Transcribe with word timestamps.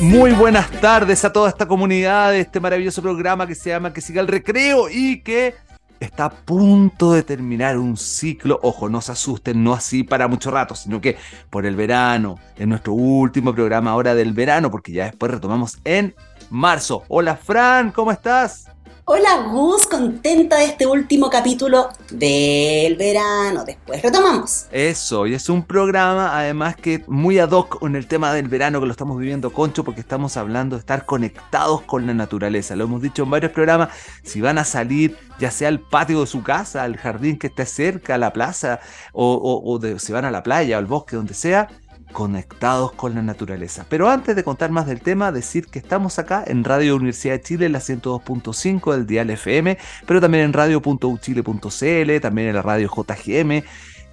Muy 0.00 0.32
buenas 0.32 0.70
tardes 0.80 1.26
a 1.26 1.32
toda 1.32 1.50
esta 1.50 1.68
comunidad 1.68 2.30
de 2.30 2.40
este 2.40 2.58
maravilloso 2.58 3.02
programa 3.02 3.46
que 3.46 3.54
se 3.54 3.68
llama 3.68 3.92
Que 3.92 4.00
siga 4.00 4.22
el 4.22 4.28
recreo 4.28 4.88
y 4.90 5.20
que 5.20 5.54
está 6.00 6.24
a 6.24 6.30
punto 6.30 7.12
de 7.12 7.22
terminar 7.22 7.76
un 7.76 7.98
ciclo. 7.98 8.58
Ojo, 8.62 8.88
no 8.88 9.02
se 9.02 9.12
asusten, 9.12 9.62
no 9.62 9.74
así 9.74 10.02
para 10.02 10.26
mucho 10.26 10.50
rato, 10.50 10.74
sino 10.74 11.02
que 11.02 11.18
por 11.50 11.66
el 11.66 11.76
verano, 11.76 12.38
en 12.56 12.70
nuestro 12.70 12.94
último 12.94 13.54
programa 13.54 13.90
ahora 13.90 14.14
del 14.14 14.32
verano, 14.32 14.70
porque 14.70 14.92
ya 14.92 15.04
después 15.04 15.32
retomamos 15.32 15.78
en 15.84 16.14
marzo. 16.48 17.04
Hola 17.08 17.36
Fran, 17.36 17.92
¿cómo 17.92 18.10
estás? 18.10 18.70
Hola 19.12 19.48
Gus, 19.50 19.88
contenta 19.88 20.58
de 20.58 20.66
este 20.66 20.86
último 20.86 21.30
capítulo 21.30 21.88
del 22.12 22.94
verano. 22.94 23.64
Después 23.64 24.00
retomamos. 24.00 24.66
Eso, 24.70 25.26
y 25.26 25.34
es 25.34 25.48
un 25.48 25.64
programa 25.64 26.38
además 26.38 26.76
que 26.76 27.02
muy 27.08 27.40
ad 27.40 27.50
hoc 27.50 27.80
con 27.80 27.96
el 27.96 28.06
tema 28.06 28.32
del 28.32 28.46
verano 28.46 28.78
que 28.78 28.86
lo 28.86 28.92
estamos 28.92 29.18
viviendo, 29.18 29.52
Concho, 29.52 29.82
porque 29.82 30.00
estamos 30.00 30.36
hablando 30.36 30.76
de 30.76 30.80
estar 30.80 31.06
conectados 31.06 31.82
con 31.82 32.06
la 32.06 32.14
naturaleza. 32.14 32.76
Lo 32.76 32.84
hemos 32.84 33.02
dicho 33.02 33.24
en 33.24 33.30
varios 33.30 33.50
programas, 33.50 33.88
si 34.22 34.40
van 34.40 34.58
a 34.58 34.64
salir 34.64 35.18
ya 35.40 35.50
sea 35.50 35.66
al 35.66 35.80
patio 35.80 36.20
de 36.20 36.28
su 36.28 36.44
casa, 36.44 36.84
al 36.84 36.96
jardín 36.96 37.36
que 37.36 37.48
esté 37.48 37.66
cerca, 37.66 38.14
a 38.14 38.18
la 38.18 38.32
plaza, 38.32 38.78
o, 39.12 39.60
o 39.64 40.12
van 40.12 40.24
a 40.24 40.30
la 40.30 40.44
playa, 40.44 40.78
al 40.78 40.86
bosque, 40.86 41.16
donde 41.16 41.34
sea, 41.34 41.66
conectados 42.12 42.92
con 42.92 43.14
la 43.14 43.22
naturaleza. 43.22 43.86
Pero 43.88 44.08
antes 44.08 44.36
de 44.36 44.44
contar 44.44 44.70
más 44.70 44.86
del 44.86 45.00
tema, 45.00 45.32
decir 45.32 45.66
que 45.66 45.78
estamos 45.78 46.18
acá 46.18 46.44
en 46.46 46.64
Radio 46.64 46.96
Universidad 46.96 47.34
de 47.34 47.42
Chile, 47.42 47.68
la 47.68 47.80
102.5 47.80 48.92
del 48.92 49.06
dial 49.06 49.30
FM, 49.30 49.78
pero 50.06 50.20
también 50.20 50.44
en 50.44 50.52
radio.uchile.cl, 50.52 52.20
también 52.20 52.48
en 52.48 52.54
la 52.54 52.62
radio 52.62 52.88
JGM, 52.88 53.62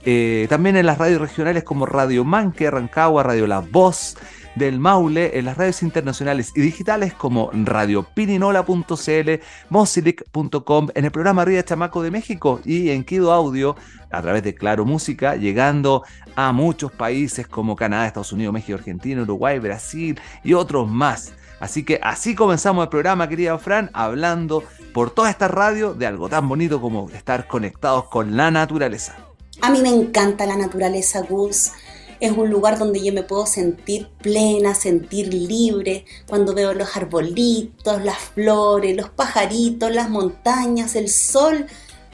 eh, 0.06 0.48
también 0.50 0.78
en 0.78 0.86
las 0.86 0.98
radios 0.98 1.20
regionales 1.20 1.64
como 1.64 1.86
Radio 1.86 2.24
Manque, 2.24 2.72
Rancagua, 2.72 3.24
Radio 3.24 3.48
La 3.48 3.60
Voz 3.60 4.16
del 4.58 4.80
Maule, 4.80 5.38
en 5.38 5.46
las 5.46 5.58
radios 5.58 5.84
internacionales 5.84 6.52
y 6.56 6.62
digitales 6.62 7.14
como 7.14 7.50
radiopininola.cl, 7.54 9.32
mosilic.com, 9.70 10.88
en 10.94 11.06
el 11.06 11.12
programa 11.12 11.46
Ría 11.46 11.64
Chamaco 11.64 12.02
de 12.02 12.12
México 12.12 12.60
y 12.66 12.90
en 12.90 13.04
Kido 13.04 13.32
Audio 13.32 13.76
a 14.12 14.22
través 14.22 14.44
de 14.44 14.56
Claro 14.56 14.86
Música, 14.86 15.36
llegando 15.36 16.04
a 16.36 16.52
muchos 16.52 16.92
países 16.92 17.48
como 17.48 17.76
Canadá, 17.76 18.08
Estados 18.08 18.34
Unidos, 18.34 18.54
México, 18.54 18.78
Argentina, 18.78 19.22
Uruguay, 19.22 19.60
Brasil 19.60 20.20
y 20.44 20.54
otros 20.54 20.90
más. 20.90 21.34
Así 21.60 21.84
que 21.84 22.00
así 22.04 22.36
comenzamos 22.36 22.84
el 22.84 22.90
programa, 22.90 23.28
querida 23.28 23.58
Fran, 23.58 23.90
hablando 23.94 24.64
por 24.94 25.10
toda 25.10 25.30
esta 25.30 25.48
radio 25.48 25.94
de 25.94 26.06
algo 26.06 26.30
tan 26.30 26.48
bonito 26.48 26.80
como 26.80 27.10
estar 27.10 27.48
conectados 27.48 28.06
con 28.06 28.38
la 28.38 28.52
naturaleza. 28.52 29.16
A 29.62 29.72
mí 29.72 29.82
me 29.82 29.90
encanta 29.90 30.46
la 30.46 30.56
naturaleza, 30.56 31.22
Gus. 31.22 31.72
Es 32.20 32.32
un 32.32 32.50
lugar 32.50 32.80
donde 32.80 33.04
yo 33.04 33.14
me 33.14 33.24
puedo 33.24 33.46
sentir 33.46 34.10
plena, 34.22 34.74
sentir 34.74 35.34
libre, 35.34 36.06
cuando 36.28 36.54
veo 36.54 36.74
los 36.74 36.96
arbolitos, 36.96 38.04
las 38.04 38.18
flores, 38.18 38.96
los 38.96 39.10
pajaritos, 39.10 39.94
las 39.94 40.10
montañas, 40.10 40.96
el 40.96 41.10
sol. 41.10 41.68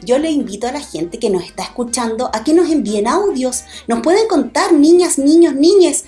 Yo 0.04 0.18
le 0.18 0.30
invito 0.30 0.68
a 0.68 0.74
la 0.74 0.81
gente 0.81 1.20
que 1.20 1.30
nos 1.30 1.44
está 1.44 1.64
escuchando 1.64 2.30
a 2.34 2.44
que 2.44 2.54
nos 2.54 2.70
envíen 2.70 3.08
audios. 3.08 3.64
Nos 3.88 4.02
pueden 4.02 4.28
contar, 4.28 4.74
niñas, 4.74 5.18
niños, 5.18 5.56
niñes, 5.56 6.06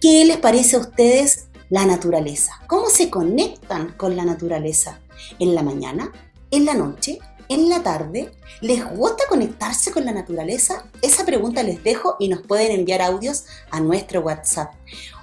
qué 0.00 0.24
les 0.24 0.36
parece 0.36 0.76
a 0.76 0.80
ustedes 0.80 1.46
la 1.70 1.86
naturaleza. 1.86 2.60
¿Cómo 2.66 2.90
se 2.90 3.08
conectan 3.08 3.94
con 3.96 4.14
la 4.14 4.26
naturaleza? 4.26 5.00
¿En 5.38 5.54
la 5.54 5.62
mañana? 5.62 6.12
¿En 6.50 6.66
la 6.66 6.74
noche? 6.74 7.18
En 7.48 7.68
la 7.68 7.82
tarde? 7.82 8.30
¿Les 8.60 8.84
gusta 8.96 9.24
conectarse 9.28 9.90
con 9.90 10.04
la 10.04 10.12
naturaleza? 10.12 10.84
Esa 11.02 11.24
pregunta 11.24 11.62
les 11.62 11.82
dejo 11.82 12.16
y 12.18 12.28
nos 12.28 12.42
pueden 12.42 12.72
enviar 12.72 13.02
audios 13.02 13.44
a 13.70 13.80
nuestro 13.80 14.20
WhatsApp. 14.20 14.72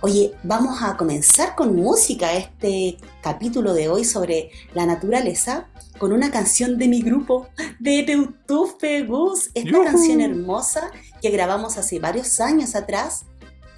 Oye, 0.02 0.34
vamos 0.44 0.82
a 0.82 0.98
comenzar 0.98 1.56
con 1.56 1.76
música 1.76 2.34
este 2.34 2.98
capítulo 3.22 3.74
de 3.74 3.90
hoy 3.90 4.06
sobre 4.06 4.52
la 4.74 4.86
naturaleza 4.86 5.68
con 5.98 6.14
una 6.14 6.32
canción 6.32 6.78
de 6.78 6.88
mi 6.88 7.02
grupo, 7.02 7.48
de 7.80 8.04
Teutufe 8.04 9.04
Gus. 9.04 9.52
Esta 9.54 9.84
canción 9.84 10.22
hermosa 10.22 10.92
que 11.22 11.30
grabamos 11.30 11.78
hace 11.78 12.00
varios 12.00 12.40
años 12.40 12.76
atrás 12.76 13.26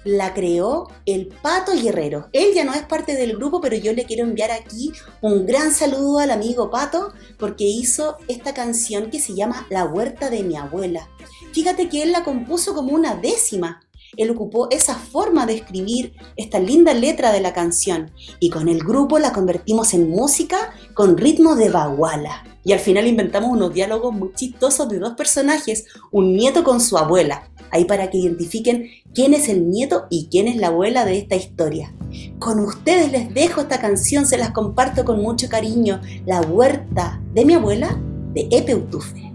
la 0.04 0.34
creó 0.34 0.88
el 1.06 1.28
Pato 1.28 1.72
Guerrero. 1.72 2.28
Él 2.32 2.54
ya 2.54 2.64
no 2.64 2.74
es 2.74 2.82
parte 2.82 3.14
del 3.14 3.36
grupo, 3.36 3.60
pero 3.60 3.76
yo 3.76 3.92
le 3.92 4.04
quiero 4.04 4.24
enviar 4.24 4.50
aquí 4.50 4.92
un 5.20 5.46
gran 5.46 5.72
saludo 5.72 6.18
al 6.18 6.30
amigo 6.30 6.70
Pato 6.70 7.12
porque 7.38 7.64
hizo 7.64 8.16
esta 8.28 8.54
canción 8.54 9.10
que 9.10 9.20
se 9.20 9.34
llama 9.34 9.66
La 9.70 9.84
huerta 9.84 10.30
de 10.30 10.42
mi 10.42 10.56
abuela. 10.56 11.08
Fíjate 11.52 11.88
que 11.88 12.02
él 12.02 12.12
la 12.12 12.24
compuso 12.24 12.74
como 12.74 12.92
una 12.92 13.14
décima. 13.14 13.80
Él 14.16 14.30
ocupó 14.30 14.68
esa 14.70 14.94
forma 14.94 15.46
de 15.46 15.54
escribir 15.54 16.14
esta 16.36 16.58
linda 16.58 16.92
letra 16.92 17.32
de 17.32 17.40
la 17.40 17.54
canción 17.54 18.10
y 18.40 18.50
con 18.50 18.68
el 18.68 18.80
grupo 18.80 19.18
la 19.18 19.32
convertimos 19.32 19.94
en 19.94 20.10
música 20.10 20.74
con 20.92 21.16
ritmo 21.16 21.56
de 21.56 21.70
baguala. 21.70 22.44
Y 22.64 22.72
al 22.72 22.78
final 22.78 23.06
inventamos 23.06 23.50
unos 23.50 23.72
diálogos 23.72 24.12
muy 24.14 24.32
chistosos 24.34 24.88
de 24.88 24.98
dos 24.98 25.14
personajes, 25.14 25.86
un 26.10 26.34
nieto 26.34 26.62
con 26.62 26.80
su 26.80 26.96
abuela, 26.96 27.50
ahí 27.72 27.84
para 27.84 28.10
que 28.10 28.18
identifiquen 28.18 28.90
quién 29.12 29.34
es 29.34 29.48
el 29.48 29.68
nieto 29.68 30.04
y 30.10 30.28
quién 30.30 30.46
es 30.46 30.56
la 30.56 30.68
abuela 30.68 31.04
de 31.04 31.18
esta 31.18 31.34
historia. 31.34 31.92
Con 32.38 32.60
ustedes 32.60 33.10
les 33.10 33.34
dejo 33.34 33.62
esta 33.62 33.80
canción, 33.80 34.26
se 34.26 34.38
las 34.38 34.50
comparto 34.50 35.04
con 35.04 35.20
mucho 35.20 35.48
cariño, 35.48 36.00
La 36.26 36.40
huerta 36.42 37.20
de 37.34 37.44
mi 37.44 37.54
abuela 37.54 37.98
de 38.34 38.46
Epe 38.50 38.76
Utufe. 38.76 39.32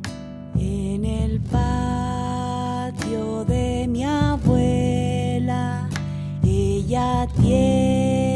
En 0.55 1.03
el 1.03 1.41
patio 1.41 3.43
de 3.45 3.87
mi 3.89 4.05
abuela, 4.05 5.89
ella 6.43 7.27
tiene 7.41 8.26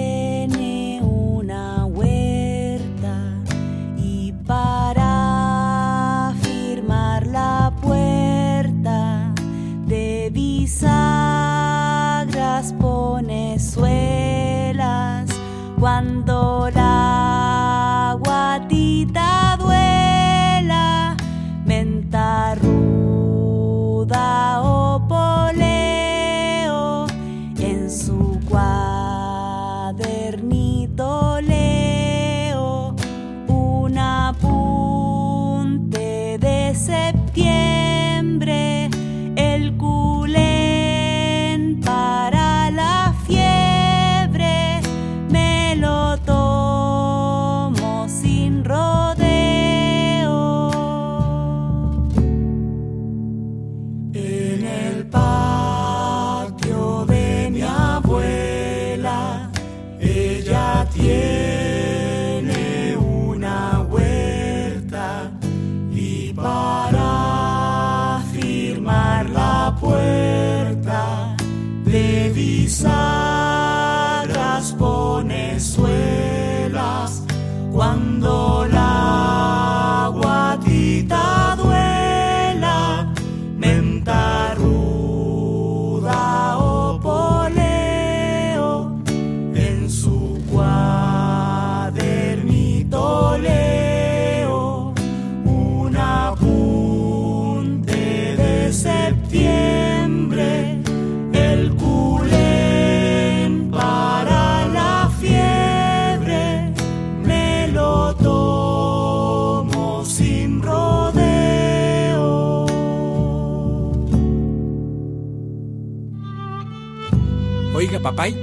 papay. 118.01 118.35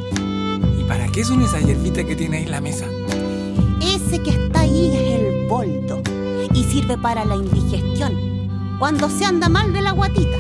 ¿Y 0.79 0.85
para 0.85 1.09
qué 1.09 1.25
son 1.25 1.43
esas 1.43 1.65
hierbitas 1.65 2.05
que 2.05 2.17
tiene 2.17 2.39
ahí 2.39 2.45
en 2.45 2.51
la 2.51 2.61
mesa? 2.61 2.87
Ese 3.83 4.23
que 4.23 4.31
está 4.31 4.61
ahí 4.61 4.91
es 4.93 5.21
el 5.21 5.49
boldo 5.49 6.03
y 6.55 6.65
sirve 6.65 6.97
para 6.99 7.25
la 7.25 7.37
indigestión, 7.37 8.13
cuando 8.79 9.09
se 9.09 9.25
anda 9.25 9.49
mal 9.49 9.73
de 9.73 9.83
la 9.83 9.93
guatita. 9.93 10.39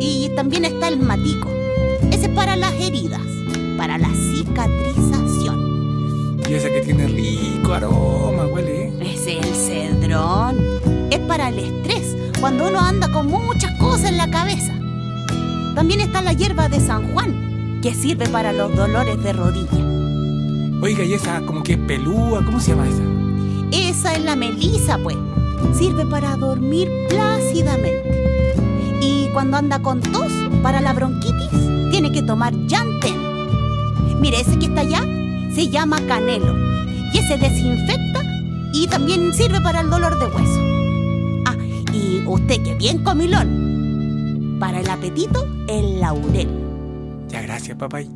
Y 0.00 0.30
también 0.36 0.64
está 0.64 0.88
el 0.88 1.00
matico. 1.00 1.48
Ese 2.10 2.26
es 2.26 2.28
para 2.30 2.56
las 2.56 2.72
heridas, 2.74 3.22
para 3.76 3.98
la 3.98 4.08
cicatrización. 4.08 5.58
Y 6.48 6.54
ese 6.54 6.72
que 6.72 6.80
tiene 6.80 7.06
rico 7.08 7.72
aroma, 7.72 8.46
huele. 8.46 8.88
¿eh? 8.88 8.92
Ese 9.00 9.38
es 9.38 9.46
el 9.46 9.54
cedrón. 9.54 10.56
Es 11.10 11.18
para 11.20 11.48
el 11.48 11.58
estrés, 11.58 12.16
cuando 12.40 12.68
uno 12.68 12.80
anda 12.80 13.10
con 13.10 13.26
muchas 13.26 13.72
cosas 13.78 14.10
en 14.10 14.16
la 14.18 14.30
cabeza. 14.30 14.74
También 15.74 16.00
está 16.00 16.22
la 16.22 16.32
hierba 16.32 16.68
de 16.68 16.80
San 16.80 17.12
Juan, 17.12 17.47
que 17.82 17.94
sirve 17.94 18.28
para 18.28 18.52
los 18.52 18.74
dolores 18.74 19.22
de 19.22 19.32
rodilla. 19.32 19.84
Oiga, 20.82 21.04
y 21.04 21.14
esa 21.14 21.40
como 21.42 21.62
que 21.62 21.74
es 21.74 21.78
pelúa, 21.78 22.44
¿cómo 22.44 22.60
se 22.60 22.72
llama 22.72 22.88
esa? 22.88 23.02
Esa 23.70 24.14
es 24.14 24.24
la 24.24 24.36
melisa, 24.36 24.98
pues. 25.02 25.16
Sirve 25.76 26.06
para 26.06 26.36
dormir 26.36 26.88
plácidamente. 27.08 28.58
Y 29.00 29.28
cuando 29.32 29.56
anda 29.56 29.80
con 29.80 30.00
tos, 30.00 30.32
para 30.62 30.80
la 30.80 30.92
bronquitis, 30.92 31.50
tiene 31.90 32.12
que 32.12 32.22
tomar 32.22 32.54
llantén. 32.66 33.16
Mire, 34.20 34.40
ese 34.40 34.58
que 34.58 34.66
está 34.66 34.80
allá 34.80 35.02
se 35.54 35.68
llama 35.68 36.00
canelo. 36.06 36.54
Y 37.12 37.18
ese 37.18 37.36
desinfecta 37.36 38.22
y 38.72 38.86
también 38.86 39.32
sirve 39.34 39.60
para 39.60 39.80
el 39.80 39.90
dolor 39.90 40.18
de 40.18 40.26
hueso. 40.26 40.60
Ah, 41.46 41.56
y 41.92 42.22
usted 42.26 42.62
que 42.62 42.74
bien 42.74 43.02
comilón. 43.02 44.56
Para 44.58 44.80
el 44.80 44.90
apetito, 44.90 45.46
el 45.68 46.00
laurel. 46.00 46.57
Ya, 47.28 47.42
gracias, 47.42 47.76
papay. 47.76 48.08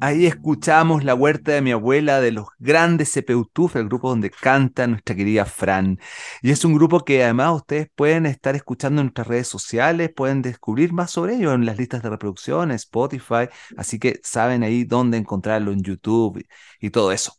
Ahí 0.00 0.26
escuchamos 0.26 1.02
La 1.02 1.16
Huerta 1.16 1.50
de 1.50 1.60
mi 1.60 1.72
abuela 1.72 2.20
de 2.20 2.30
los 2.30 2.46
grandes 2.60 3.08
Sepeutuf, 3.08 3.74
el 3.74 3.86
grupo 3.86 4.10
donde 4.10 4.30
canta 4.30 4.86
nuestra 4.86 5.16
querida 5.16 5.44
Fran. 5.44 5.98
Y 6.40 6.52
es 6.52 6.64
un 6.64 6.74
grupo 6.74 7.00
que 7.04 7.24
además 7.24 7.56
ustedes 7.56 7.88
pueden 7.96 8.24
estar 8.26 8.54
escuchando 8.54 9.00
en 9.00 9.06
nuestras 9.06 9.26
redes 9.26 9.48
sociales, 9.48 10.12
pueden 10.14 10.40
descubrir 10.40 10.92
más 10.92 11.10
sobre 11.10 11.34
ello 11.34 11.52
en 11.52 11.66
las 11.66 11.78
listas 11.78 12.00
de 12.04 12.10
reproducción, 12.10 12.70
Spotify, 12.70 13.48
así 13.76 13.98
que 13.98 14.20
saben 14.22 14.62
ahí 14.62 14.84
dónde 14.84 15.16
encontrarlo 15.16 15.72
en 15.72 15.82
YouTube 15.82 16.46
y 16.80 16.90
todo 16.90 17.12
eso. 17.12 17.34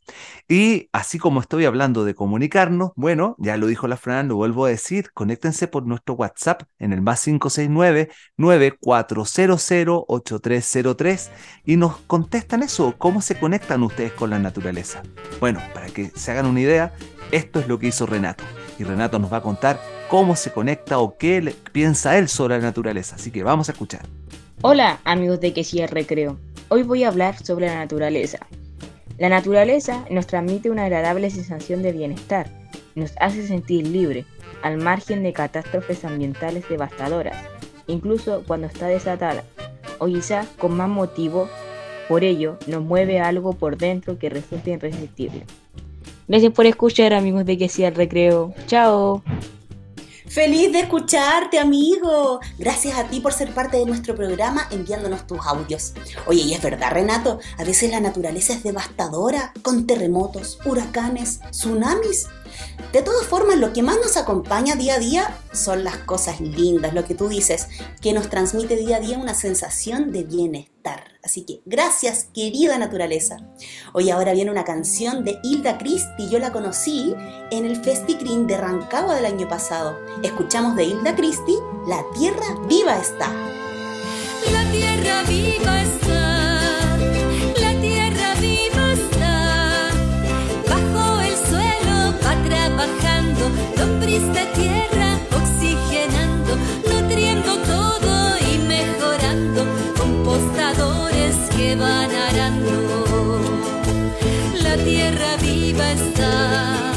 Y 0.47 0.89
así 0.91 1.17
como 1.19 1.39
estoy 1.39 1.65
hablando 1.65 2.03
de 2.03 2.15
comunicarnos, 2.15 2.91
bueno, 2.95 3.35
ya 3.39 3.57
lo 3.57 3.67
dijo 3.67 3.87
la 3.87 3.97
Fran, 3.97 4.27
lo 4.27 4.35
vuelvo 4.35 4.65
a 4.65 4.69
decir, 4.69 5.11
conéctense 5.13 5.67
por 5.67 5.85
nuestro 5.85 6.15
WhatsApp 6.15 6.63
en 6.77 6.93
el 6.93 7.01
más 7.01 7.23
569 7.23 8.09
9400 8.37 10.05
8303 10.07 11.31
y 11.65 11.77
nos 11.77 11.97
contestan 11.97 12.63
eso? 12.63 12.95
¿Cómo 12.97 13.21
se 13.21 13.39
conectan 13.39 13.83
ustedes 13.83 14.13
con 14.13 14.29
la 14.29 14.39
naturaleza? 14.39 15.03
Bueno, 15.39 15.59
para 15.73 15.87
que 15.87 16.11
se 16.15 16.31
hagan 16.31 16.45
una 16.45 16.61
idea, 16.61 16.93
esto 17.31 17.59
es 17.59 17.67
lo 17.67 17.79
que 17.79 17.87
hizo 17.87 18.05
Renato. 18.05 18.43
Y 18.77 18.83
Renato 18.83 19.19
nos 19.19 19.31
va 19.31 19.37
a 19.37 19.41
contar 19.41 19.79
cómo 20.09 20.35
se 20.35 20.51
conecta 20.51 20.99
o 20.99 21.17
qué 21.17 21.55
piensa 21.71 22.17
él 22.17 22.27
sobre 22.27 22.57
la 22.57 22.63
naturaleza. 22.63 23.15
Así 23.15 23.31
que 23.31 23.43
vamos 23.43 23.69
a 23.69 23.73
escuchar. 23.73 24.05
Hola 24.61 24.99
amigos 25.05 25.39
de 25.39 25.53
Que 25.53 25.63
sí 25.63 25.79
el 25.79 25.89
recreo. 25.89 26.37
Hoy 26.69 26.83
voy 26.83 27.03
a 27.03 27.07
hablar 27.07 27.37
sobre 27.43 27.67
la 27.67 27.75
naturaleza. 27.75 28.39
La 29.19 29.27
naturaleza 29.27 30.05
nos 30.09 30.27
transmite 30.27 30.69
una 30.69 30.85
agradable 30.85 31.29
sensación 31.29 31.83
de 31.83 31.91
bienestar, 31.91 32.47
nos 32.95 33.13
hace 33.19 33.45
sentir 33.45 33.85
libre, 33.85 34.25
al 34.61 34.77
margen 34.77 35.23
de 35.23 35.33
catástrofes 35.33 36.05
ambientales 36.05 36.67
devastadoras, 36.69 37.35
incluso 37.87 38.43
cuando 38.47 38.67
está 38.67 38.87
desatada, 38.87 39.43
o 39.99 40.05
quizá 40.07 40.45
con 40.57 40.75
más 40.75 40.87
motivo 40.87 41.49
por 42.07 42.23
ello, 42.23 42.57
nos 42.65 42.81
mueve 42.81 43.19
algo 43.19 43.53
por 43.53 43.77
dentro 43.77 44.17
que 44.17 44.29
resulta 44.29 44.69
irresistible. 44.69 45.43
Gracias 46.29 46.53
por 46.53 46.65
escuchar, 46.65 47.13
amigos 47.13 47.45
de 47.45 47.57
Que 47.57 47.67
sea 47.67 47.89
el 47.89 47.95
recreo. 47.95 48.53
Chao. 48.67 49.21
Feliz 50.29 50.71
de 50.71 50.81
escucharte, 50.81 51.57
amigo. 51.57 52.39
Gracias 52.59 52.97
a 52.97 53.05
ti 53.05 53.19
por 53.19 53.33
ser 53.33 53.51
parte 53.51 53.77
de 53.77 53.85
nuestro 53.85 54.15
programa 54.15 54.67
enviándonos 54.69 55.25
tus 55.25 55.39
audios. 55.45 55.93
Oye, 56.27 56.41
y 56.43 56.53
es 56.53 56.61
verdad, 56.61 56.91
Renato, 56.91 57.39
a 57.57 57.63
veces 57.63 57.89
la 57.89 57.99
naturaleza 57.99 58.53
es 58.53 58.61
devastadora, 58.61 59.53
con 59.63 59.87
terremotos, 59.87 60.59
huracanes, 60.65 61.39
tsunamis 61.49 62.27
de 62.91 63.01
todas 63.03 63.27
formas, 63.27 63.57
lo 63.57 63.71
que 63.71 63.83
más 63.83 63.97
nos 63.97 64.17
acompaña 64.17 64.75
día 64.75 64.95
a 64.95 64.99
día 64.99 65.37
son 65.53 65.83
las 65.83 65.97
cosas 65.97 66.41
lindas, 66.41 66.93
lo 66.93 67.05
que 67.05 67.13
tú 67.13 67.27
dices, 67.29 67.67
que 68.01 68.13
nos 68.13 68.29
transmite 68.29 68.75
día 68.75 68.97
a 68.97 68.99
día 68.99 69.17
una 69.17 69.35
sensación 69.35 70.11
de 70.11 70.23
bienestar. 70.23 70.78
Así 71.23 71.45
que 71.45 71.61
gracias, 71.65 72.27
querida 72.33 72.77
naturaleza. 72.77 73.37
Hoy 73.93 74.09
ahora 74.09 74.33
viene 74.33 74.51
una 74.51 74.63
canción 74.63 75.23
de 75.23 75.39
Hilda 75.43 75.77
Christie, 75.77 76.29
yo 76.29 76.39
la 76.39 76.51
conocí 76.51 77.13
en 77.51 77.65
el 77.65 77.75
Festicrin 77.75 78.47
de 78.47 78.57
Rancagua 78.57 79.15
del 79.15 79.25
año 79.25 79.47
pasado. 79.47 79.97
Escuchamos 80.23 80.75
de 80.75 80.85
Hilda 80.85 81.15
Christie, 81.15 81.57
La 81.87 82.03
tierra 82.17 82.45
viva 82.67 82.97
está. 82.97 83.31
La 84.51 84.71
tierra 84.71 85.23
viva 85.23 85.81
está, 85.81 86.97
la 87.59 87.81
tierra 87.81 88.33
viva 88.39 88.93
está, 88.93 89.89
bajo 90.69 91.21
el 91.21 91.35
suelo 91.49 92.13
va 92.25 92.43
trabajando, 92.47 93.49
lombriz 93.77 94.23
de 94.33 94.45
tierra 94.55 95.08
está, 105.83 106.93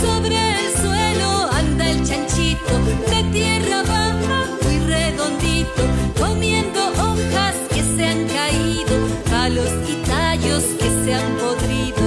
sobre 0.00 0.36
el 0.36 0.66
suelo 0.80 1.30
anda 1.52 1.90
el 1.90 2.04
chanchito, 2.04 2.72
de 3.10 3.20
tierra 3.32 3.82
baja 3.82 4.38
muy 4.62 4.78
redondito, 4.80 5.82
comiendo 6.18 6.80
hojas 7.04 7.56
que 7.72 7.82
se 7.82 8.02
han 8.06 8.22
caído, 8.28 8.94
palos 9.30 9.72
y 9.88 9.94
tallos 10.08 10.64
que 10.78 10.88
se 11.04 11.14
han 11.14 11.30
podrido. 11.36 12.06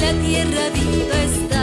La 0.00 0.12
tierra 0.26 0.64
viva 0.74 1.18
está, 1.30 1.61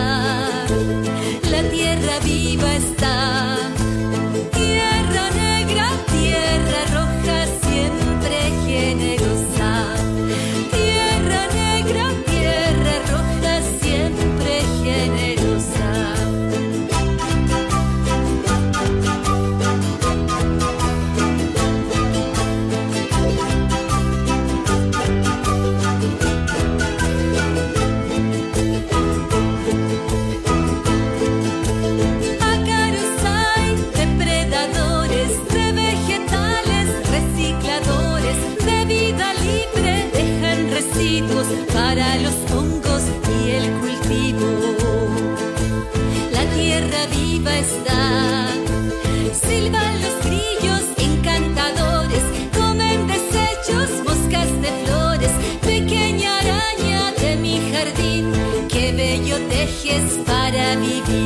para 60.69 60.79
vivir. 60.81 61.18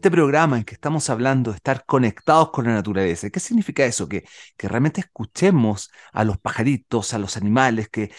Este 0.00 0.10
programa 0.10 0.56
en 0.56 0.64
que 0.64 0.72
estamos 0.74 1.10
hablando 1.10 1.50
de 1.50 1.56
estar 1.56 1.84
conectados 1.84 2.50
con 2.50 2.64
la 2.64 2.72
naturaleza, 2.72 3.28
¿qué 3.28 3.38
significa 3.38 3.84
eso? 3.84 4.08
Que, 4.08 4.24
que 4.56 4.66
realmente 4.66 5.02
escuchemos 5.02 5.90
a 6.12 6.24
los 6.24 6.38
pajaritos, 6.38 7.12
a 7.12 7.18
los 7.18 7.36
animales, 7.36 7.90
que 7.90 8.10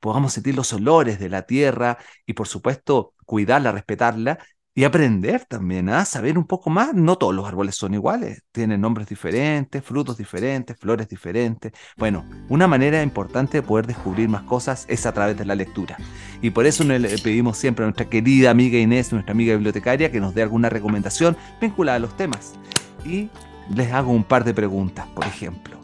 podamos 0.00 0.34
sentir 0.34 0.54
los 0.54 0.70
olores 0.74 1.18
de 1.18 1.30
la 1.30 1.42
tierra 1.46 1.96
y 2.26 2.34
por 2.34 2.46
supuesto 2.46 3.14
cuidarla, 3.24 3.72
respetarla 3.72 4.38
y 4.74 4.84
aprender 4.84 5.44
también 5.46 5.88
a 5.88 6.04
saber 6.04 6.38
un 6.38 6.44
poco 6.44 6.70
más. 6.70 6.94
No 6.94 7.16
todos 7.16 7.34
los 7.34 7.46
árboles 7.46 7.74
son 7.74 7.94
iguales, 7.94 8.42
tienen 8.52 8.80
nombres 8.80 9.08
diferentes, 9.08 9.82
frutos 9.82 10.16
diferentes, 10.16 10.76
flores 10.78 11.08
diferentes. 11.08 11.72
Bueno, 11.96 12.24
una 12.48 12.66
manera 12.66 13.02
importante 13.02 13.58
de 13.58 13.62
poder 13.62 13.86
descubrir 13.86 14.28
más 14.28 14.42
cosas 14.42 14.84
es 14.88 15.06
a 15.06 15.12
través 15.12 15.36
de 15.36 15.44
la 15.44 15.54
lectura. 15.54 15.96
Y 16.40 16.50
por 16.50 16.66
eso 16.66 16.84
le 16.84 17.18
pedimos 17.18 17.58
siempre 17.58 17.84
a 17.84 17.88
nuestra 17.88 18.08
querida 18.08 18.50
amiga 18.50 18.78
Inés, 18.78 19.12
nuestra 19.12 19.32
amiga 19.32 19.54
bibliotecaria, 19.54 20.10
que 20.10 20.20
nos 20.20 20.34
dé 20.34 20.42
alguna 20.42 20.68
recomendación 20.68 21.36
vinculada 21.60 21.96
a 21.96 22.00
los 22.00 22.16
temas. 22.16 22.54
Y 23.04 23.28
les 23.74 23.92
hago 23.92 24.12
un 24.12 24.24
par 24.24 24.44
de 24.44 24.54
preguntas, 24.54 25.06
por 25.08 25.24
ejemplo. 25.26 25.80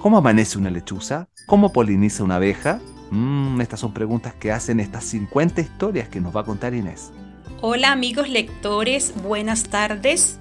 ¿Cómo 0.00 0.18
amanece 0.18 0.58
una 0.58 0.70
lechuza? 0.70 1.28
¿Cómo 1.46 1.72
poliniza 1.72 2.24
una 2.24 2.36
abeja? 2.36 2.80
Mm, 3.10 3.60
estas 3.60 3.80
son 3.80 3.94
preguntas 3.94 4.34
que 4.34 4.52
hacen 4.52 4.80
estas 4.80 5.04
50 5.04 5.60
historias 5.60 6.08
que 6.08 6.20
nos 6.20 6.34
va 6.34 6.40
a 6.40 6.44
contar 6.44 6.74
Inés. 6.74 7.12
Hola 7.60 7.92
amigos 7.92 8.28
lectores, 8.28 9.14
buenas 9.22 9.64
tardes. 9.64 10.38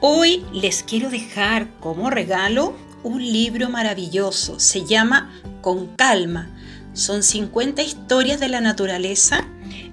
Hoy 0.00 0.44
les 0.52 0.82
quiero 0.82 1.08
dejar 1.08 1.68
como 1.78 2.10
regalo 2.10 2.74
un 3.02 3.22
libro 3.22 3.70
maravilloso. 3.70 4.58
Se 4.58 4.84
llama 4.84 5.32
Con 5.62 5.86
calma. 5.96 6.50
Son 6.92 7.22
50 7.22 7.82
historias 7.82 8.40
de 8.40 8.48
la 8.48 8.60
naturaleza, 8.60 9.46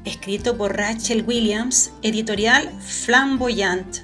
escrito 0.04 0.58
por 0.58 0.76
Rachel 0.76 1.24
Williams, 1.26 1.92
editorial 2.02 2.70
Flamboyant. 2.82 3.98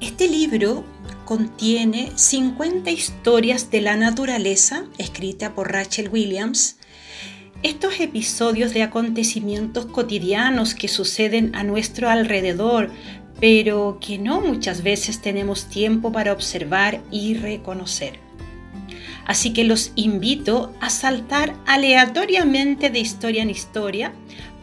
Este 0.00 0.28
libro 0.28 0.84
contiene 1.26 2.12
50 2.14 2.90
historias 2.90 3.70
de 3.70 3.80
la 3.82 3.96
naturaleza, 3.96 4.84
escrita 4.96 5.54
por 5.54 5.72
Rachel 5.72 6.08
Williams, 6.08 6.76
estos 7.62 8.00
episodios 8.00 8.72
de 8.74 8.82
acontecimientos 8.82 9.86
cotidianos 9.86 10.74
que 10.74 10.88
suceden 10.88 11.54
a 11.54 11.64
nuestro 11.64 12.08
alrededor, 12.08 12.90
pero 13.40 13.98
que 14.00 14.18
no 14.18 14.40
muchas 14.40 14.82
veces 14.82 15.20
tenemos 15.20 15.66
tiempo 15.66 16.12
para 16.12 16.32
observar 16.32 17.02
y 17.10 17.34
reconocer. 17.34 18.18
Así 19.26 19.52
que 19.52 19.64
los 19.64 19.92
invito 19.96 20.72
a 20.80 20.88
saltar 20.88 21.54
aleatoriamente 21.66 22.90
de 22.90 23.00
historia 23.00 23.42
en 23.42 23.50
historia 23.50 24.12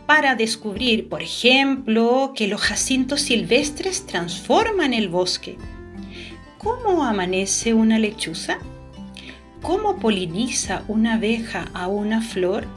para 0.06 0.36
descubrir, 0.36 1.10
por 1.10 1.22
ejemplo, 1.22 2.34
que 2.36 2.48
los 2.48 2.62
jacintos 2.62 3.22
silvestres 3.22 4.06
transforman 4.06 4.94
el 4.94 5.10
bosque. 5.10 5.58
¿Cómo 6.58 7.04
amanece 7.04 7.74
una 7.74 8.00
lechuza? 8.00 8.60
¿Cómo 9.62 9.98
poliniza 9.98 10.84
una 10.88 11.16
abeja 11.16 11.70
a 11.74 11.88
una 11.88 12.22
flor? 12.22 12.68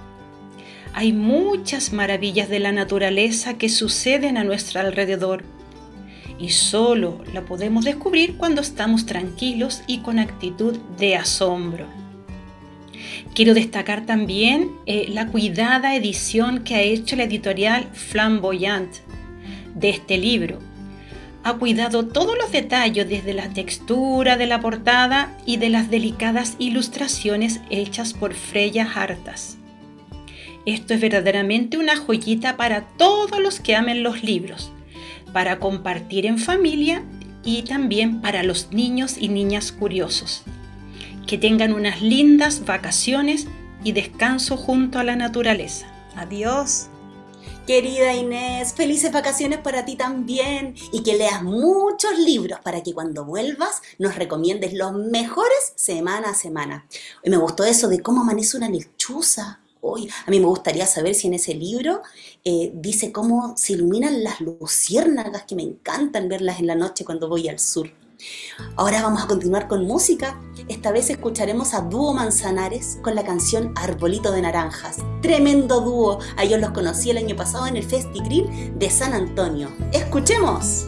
Hay 0.96 1.12
muchas 1.12 1.92
maravillas 1.92 2.48
de 2.48 2.58
la 2.58 2.72
naturaleza 2.72 3.58
que 3.58 3.68
suceden 3.68 4.38
a 4.38 4.44
nuestro 4.44 4.80
alrededor 4.80 5.44
y 6.38 6.48
solo 6.48 7.22
la 7.34 7.42
podemos 7.42 7.84
descubrir 7.84 8.38
cuando 8.38 8.62
estamos 8.62 9.04
tranquilos 9.04 9.82
y 9.86 9.98
con 9.98 10.18
actitud 10.18 10.78
de 10.96 11.16
asombro. 11.16 11.84
Quiero 13.34 13.52
destacar 13.52 14.06
también 14.06 14.70
eh, 14.86 15.04
la 15.10 15.26
cuidada 15.26 15.94
edición 15.94 16.64
que 16.64 16.76
ha 16.76 16.80
hecho 16.80 17.14
la 17.14 17.24
editorial 17.24 17.90
Flamboyant 17.92 18.90
de 19.74 19.90
este 19.90 20.16
libro. 20.16 20.60
Ha 21.44 21.58
cuidado 21.58 22.06
todos 22.06 22.38
los 22.38 22.52
detalles 22.52 23.06
desde 23.06 23.34
la 23.34 23.50
textura 23.50 24.38
de 24.38 24.46
la 24.46 24.62
portada 24.62 25.36
y 25.44 25.58
de 25.58 25.68
las 25.68 25.90
delicadas 25.90 26.56
ilustraciones 26.58 27.60
hechas 27.68 28.14
por 28.14 28.32
Freya 28.32 28.90
Hartas. 28.90 29.58
Esto 30.66 30.94
es 30.94 31.00
verdaderamente 31.00 31.78
una 31.78 31.96
joyita 31.96 32.56
para 32.56 32.88
todos 32.96 33.40
los 33.40 33.60
que 33.60 33.76
amen 33.76 34.02
los 34.02 34.24
libros, 34.24 34.72
para 35.32 35.60
compartir 35.60 36.26
en 36.26 36.40
familia 36.40 37.04
y 37.44 37.62
también 37.62 38.20
para 38.20 38.42
los 38.42 38.72
niños 38.72 39.16
y 39.16 39.28
niñas 39.28 39.70
curiosos. 39.70 40.42
Que 41.24 41.38
tengan 41.38 41.72
unas 41.72 42.02
lindas 42.02 42.64
vacaciones 42.64 43.46
y 43.84 43.92
descanso 43.92 44.56
junto 44.56 44.98
a 44.98 45.04
la 45.04 45.14
naturaleza. 45.14 45.86
Adiós. 46.16 46.88
Querida 47.64 48.14
Inés, 48.14 48.74
felices 48.74 49.12
vacaciones 49.12 49.58
para 49.58 49.84
ti 49.84 49.94
también 49.94 50.74
y 50.92 51.04
que 51.04 51.16
leas 51.16 51.44
muchos 51.44 52.18
libros 52.18 52.58
para 52.60 52.82
que 52.82 52.92
cuando 52.92 53.24
vuelvas 53.24 53.82
nos 53.98 54.16
recomiendes 54.16 54.72
los 54.72 54.92
mejores 54.92 55.72
semana 55.76 56.30
a 56.30 56.34
semana. 56.34 56.86
Y 57.22 57.30
me 57.30 57.36
gustó 57.36 57.64
eso 57.64 57.88
de 57.88 58.02
cómo 58.02 58.22
amanece 58.22 58.56
una 58.56 58.68
lechuza. 58.68 59.60
Hoy, 59.80 60.08
a 60.26 60.30
mí 60.30 60.40
me 60.40 60.46
gustaría 60.46 60.86
saber 60.86 61.14
si 61.14 61.28
en 61.28 61.34
ese 61.34 61.54
libro 61.54 62.02
eh, 62.44 62.72
dice 62.74 63.12
cómo 63.12 63.54
se 63.56 63.74
iluminan 63.74 64.24
las 64.24 64.40
luciérnagas, 64.40 65.44
que 65.44 65.54
me 65.54 65.62
encantan 65.62 66.28
verlas 66.28 66.58
en 66.60 66.66
la 66.66 66.74
noche 66.74 67.04
cuando 67.04 67.28
voy 67.28 67.48
al 67.48 67.58
sur. 67.58 67.90
Ahora 68.76 69.02
vamos 69.02 69.22
a 69.22 69.26
continuar 69.26 69.68
con 69.68 69.86
música. 69.86 70.40
Esta 70.68 70.90
vez 70.90 71.10
escucharemos 71.10 71.74
a 71.74 71.82
Dúo 71.82 72.14
Manzanares 72.14 72.98
con 73.02 73.14
la 73.14 73.24
canción 73.24 73.72
Arbolito 73.76 74.32
de 74.32 74.42
Naranjas. 74.42 74.98
Tremendo 75.20 75.80
dúo. 75.80 76.18
A 76.36 76.44
ellos 76.44 76.60
los 76.60 76.70
conocí 76.70 77.10
el 77.10 77.18
año 77.18 77.36
pasado 77.36 77.66
en 77.66 77.76
el 77.76 77.84
Festigril 77.84 78.78
de 78.78 78.90
San 78.90 79.12
Antonio. 79.12 79.70
¡Escuchemos! 79.92 80.86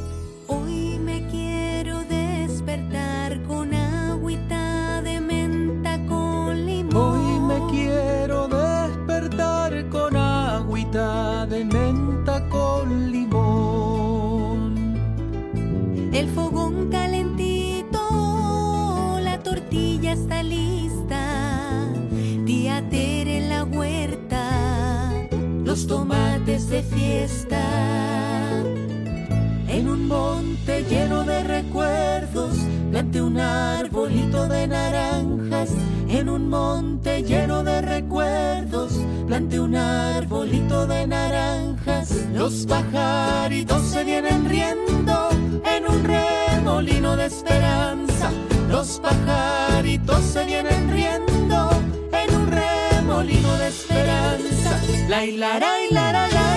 Los 25.78 25.86
tomates 25.86 26.68
de 26.70 26.82
fiesta. 26.82 27.62
En 29.68 29.88
un 29.88 30.08
monte 30.08 30.82
lleno 30.90 31.22
de 31.22 31.44
recuerdos, 31.44 32.56
planté 32.90 33.22
un 33.22 33.38
arbolito 33.38 34.48
de 34.48 34.66
naranjas. 34.66 35.70
En 36.08 36.28
un 36.30 36.48
monte 36.48 37.22
lleno 37.22 37.62
de 37.62 37.80
recuerdos, 37.80 38.92
planté 39.28 39.60
un 39.60 39.76
arbolito 39.76 40.84
de 40.88 41.06
naranjas. 41.06 42.26
Los 42.34 42.66
pajaritos 42.66 43.82
se 43.82 44.02
vienen 44.02 44.48
riendo 44.48 45.28
en 45.76 45.86
un 45.86 46.02
remolino 46.02 47.16
de 47.16 47.26
esperanza. 47.26 48.32
Los 48.68 48.98
pajaritos 48.98 50.22
se 50.24 50.44
vienen 50.44 50.90
riendo 50.90 51.70
en 52.12 52.34
un 52.34 52.50
remolino 52.50 53.56
de 53.58 53.68
esperanza 53.68 54.37
la 55.08 55.24
hilara, 55.24 55.70
hilara, 55.84 56.28
hilara. 56.28 56.47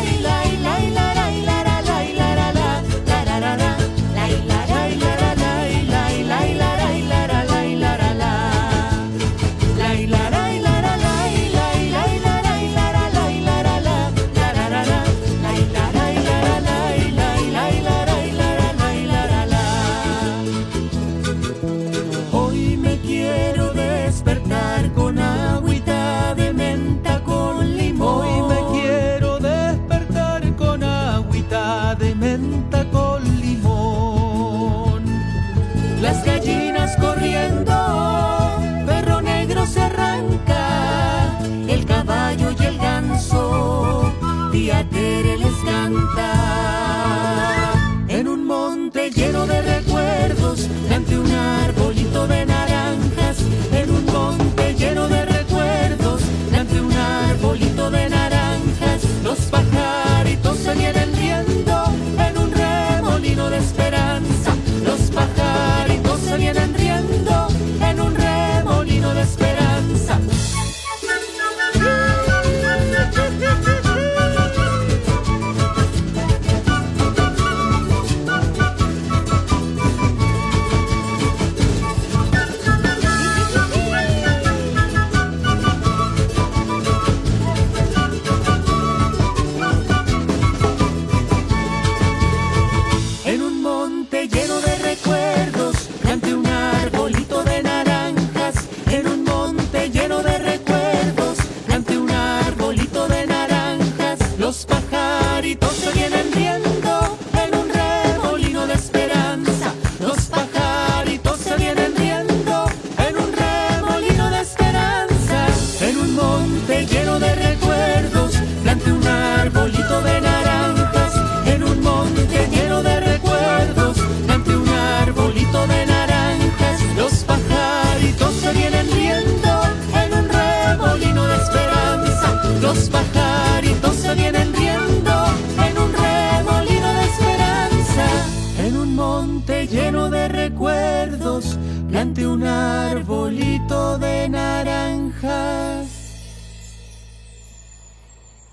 Un 142.31 142.43
arbolito 142.43 143.97
de 143.97 144.29
naranjas. 144.29 146.01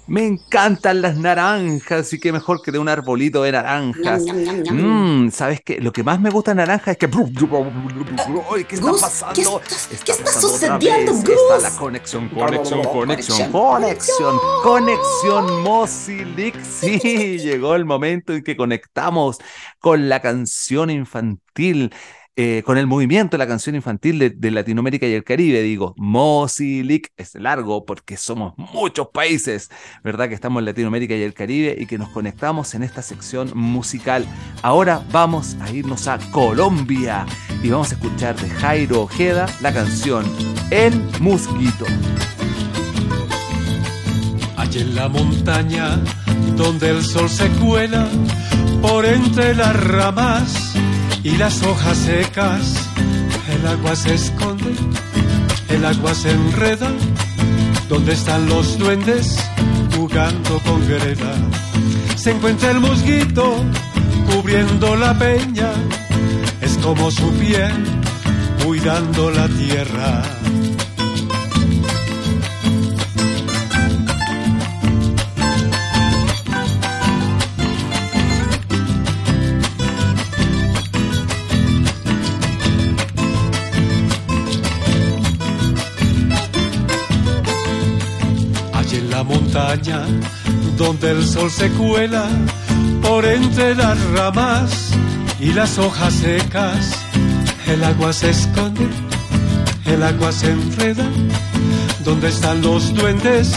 Me 0.08 0.26
encantan 0.26 1.02
las 1.02 1.18
naranjas 1.18 2.10
y 2.14 2.18
qué 2.18 2.32
mejor 2.32 2.62
que 2.62 2.72
de 2.72 2.78
un 2.78 2.88
arbolito 2.88 3.42
de 3.42 3.52
naranjas. 3.52 4.24
Mm, 4.70 5.28
¿Sabes 5.28 5.60
qué? 5.62 5.82
Lo 5.82 5.92
que 5.92 6.02
más 6.02 6.18
me 6.18 6.30
gusta 6.30 6.52
de 6.52 6.54
naranja 6.56 6.92
es 6.92 6.96
que... 6.96 7.10
¿Qué 7.10 8.74
está 8.74 8.90
pasando? 8.98 9.60
¿Qué 10.04 10.12
está, 10.12 10.32
sucediendo, 10.32 11.12
Gus? 11.12 11.28
Está 11.28 11.70
la 11.70 11.76
conexión, 11.76 12.30
conexión, 12.30 12.82
conexión, 12.84 13.50
conexión, 13.52 14.38
conexión 14.62 15.62
Mozilic. 15.62 16.58
Sí, 16.78 17.38
llegó 17.38 17.74
el 17.74 17.84
momento 17.84 18.32
en 18.32 18.42
que 18.42 18.56
conectamos 18.56 19.36
con 19.78 20.08
la 20.08 20.20
canción 20.20 20.88
infantil 20.88 21.92
eh, 22.40 22.62
con 22.64 22.78
el 22.78 22.86
movimiento 22.86 23.36
de 23.36 23.38
la 23.38 23.48
canción 23.48 23.74
infantil 23.74 24.36
de, 24.38 24.50
Latinoamérica 24.52 25.08
y 25.08 25.12
el 25.12 25.24
Caribe. 25.24 25.60
Digo, 25.60 25.96
Mozilic 25.96 27.10
es 27.16 27.34
largo 27.34 27.84
porque 27.84 28.16
somos 28.16 28.54
muchos 28.56 29.08
países, 29.08 29.72
¿verdad? 30.04 30.28
Que 30.28 30.36
estamos 30.36 30.60
en 30.60 30.66
Latinoamérica 30.66 31.16
y 31.16 31.22
el 31.22 31.34
Caribe 31.34 31.76
y 31.76 31.86
que 31.86 31.98
nos 31.98 32.10
conectamos 32.10 32.76
en 32.76 32.84
esta 32.84 33.02
sección 33.02 33.50
musical. 33.56 34.24
Ahora 34.62 35.02
vamos 35.10 35.56
a 35.60 35.68
irnos 35.72 36.06
a 36.06 36.18
Colombia 36.30 37.26
y 37.60 37.70
vamos 37.70 37.90
a 37.90 37.96
escuchar 37.96 38.36
de 38.36 38.48
Jairo 38.48 39.00
Ojeda 39.00 39.46
la 39.60 39.74
canción 39.74 40.24
El 40.70 40.94
Musquito. 41.18 41.86
Allí 44.56 44.78
en 44.78 44.94
la 44.94 45.08
montaña 45.08 46.00
donde 46.56 46.90
el 46.90 47.02
sol 47.02 47.28
se 47.28 47.48
cuela 47.60 48.06
por 48.80 49.04
entre 49.06 49.56
las 49.56 49.74
ramas 49.88 50.77
y 51.28 51.36
las 51.36 51.62
hojas 51.62 51.98
secas, 51.98 52.88
el 53.48 53.66
agua 53.66 53.94
se 53.94 54.14
esconde, 54.14 54.72
el 55.68 55.84
agua 55.84 56.14
se 56.14 56.30
enreda, 56.30 56.90
donde 57.88 58.12
están 58.12 58.48
los 58.48 58.78
duendes 58.78 59.38
jugando 59.94 60.58
con 60.60 60.86
greda. 60.88 61.34
Se 62.16 62.30
encuentra 62.30 62.70
el 62.70 62.80
musguito 62.80 63.62
cubriendo 64.32 64.96
la 64.96 65.18
peña, 65.18 65.70
es 66.62 66.78
como 66.78 67.10
su 67.10 67.30
piel 67.34 67.84
cuidando 68.64 69.30
la 69.30 69.48
tierra. 69.48 70.22
Donde 90.76 91.10
el 91.10 91.26
sol 91.26 91.50
se 91.50 91.68
cuela 91.70 92.28
por 93.02 93.24
entre 93.24 93.74
las 93.74 93.98
ramas 94.12 94.90
y 95.40 95.52
las 95.52 95.76
hojas 95.78 96.14
secas. 96.14 96.94
El 97.66 97.82
agua 97.82 98.12
se 98.12 98.30
esconde, 98.30 98.86
el 99.86 100.02
agua 100.02 100.30
se 100.30 100.52
enreda, 100.52 101.04
donde 102.04 102.28
están 102.28 102.62
los 102.62 102.94
duendes 102.94 103.52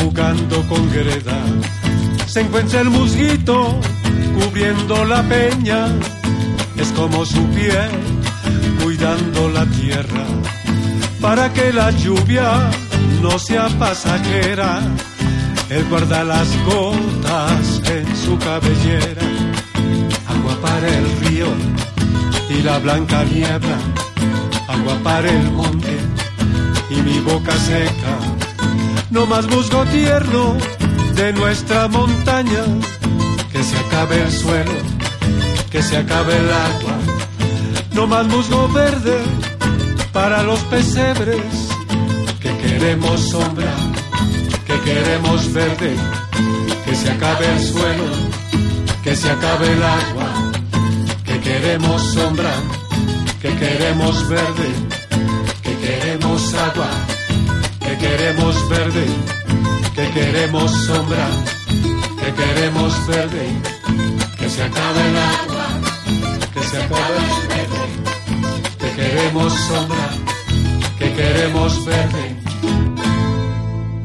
jugando 0.00 0.60
con 0.68 0.90
greda. 0.90 1.38
Se 2.26 2.40
encuentra 2.40 2.80
el 2.80 2.90
musguito 2.90 3.78
cubriendo 4.34 5.04
la 5.04 5.22
peña, 5.22 5.86
es 6.76 6.90
como 6.92 7.24
su 7.24 7.44
piel 7.50 7.90
cuidando 8.82 9.48
la 9.50 9.64
tierra, 9.66 10.24
para 11.20 11.52
que 11.52 11.72
la 11.72 11.92
lluvia 11.92 12.70
no 13.22 13.38
sea 13.38 13.68
pasajera. 13.78 14.80
Él 15.70 15.84
guarda 15.88 16.24
las 16.24 16.48
gotas 16.64 17.82
en 17.90 18.16
su 18.16 18.38
cabellera, 18.38 19.26
agua 20.28 20.56
para 20.62 20.88
el 20.88 21.10
río 21.20 21.48
y 22.48 22.62
la 22.62 22.78
blanca 22.78 23.24
niebla, 23.24 23.78
agua 24.68 24.96
para 25.02 25.28
el 25.28 25.50
monte 25.50 25.98
y 26.90 27.02
mi 27.02 27.18
boca 27.20 27.52
seca. 27.56 28.18
No 29.10 29.26
más 29.26 29.46
musgo 29.48 29.84
tierno 29.86 30.56
de 31.14 31.32
nuestra 31.32 31.88
montaña, 31.88 32.64
que 33.50 33.62
se 33.62 33.76
acabe 33.78 34.22
el 34.22 34.30
suelo, 34.30 34.72
que 35.70 35.82
se 35.82 35.96
acabe 35.96 36.36
el 36.36 36.50
agua. 36.50 36.96
No 37.92 38.06
más 38.06 38.26
musgo 38.26 38.68
verde 38.68 39.18
para 40.12 40.42
los 40.42 40.60
pesebres, 40.60 41.65
que 42.56 42.68
queremos 42.68 43.20
sombra 43.30 43.74
queremos 44.86 45.52
verde, 45.52 45.96
que 46.84 46.94
se 46.94 47.10
acabe 47.10 47.44
el 47.44 47.60
suelo, 47.60 48.04
que 49.02 49.16
se 49.16 49.28
acabe 49.28 49.72
el 49.72 49.82
agua, 49.82 50.30
que 51.24 51.40
queremos 51.40 52.02
sombra, 52.14 52.52
que 53.42 53.52
queremos 53.56 54.28
verde, 54.28 54.68
que 55.64 55.76
queremos 55.84 56.54
agua, 56.54 56.90
que 57.80 57.98
queremos 57.98 58.68
verde, 58.68 59.06
que 59.96 60.10
queremos 60.12 60.70
sombra, 60.86 61.26
que 62.20 62.32
queremos 62.40 63.06
verde, 63.08 63.44
que 64.38 64.48
se 64.48 64.62
acabe 64.62 65.00
el 65.10 65.16
agua, 65.16 65.66
que 66.54 66.62
se 66.62 66.76
acabe 66.76 67.18
el 67.18 67.48
verde, 67.48 67.84
que 68.78 68.90
queremos 68.98 69.52
sombra, 69.52 70.08
que 70.98 71.12
queremos 71.12 71.84
verde 71.84 72.35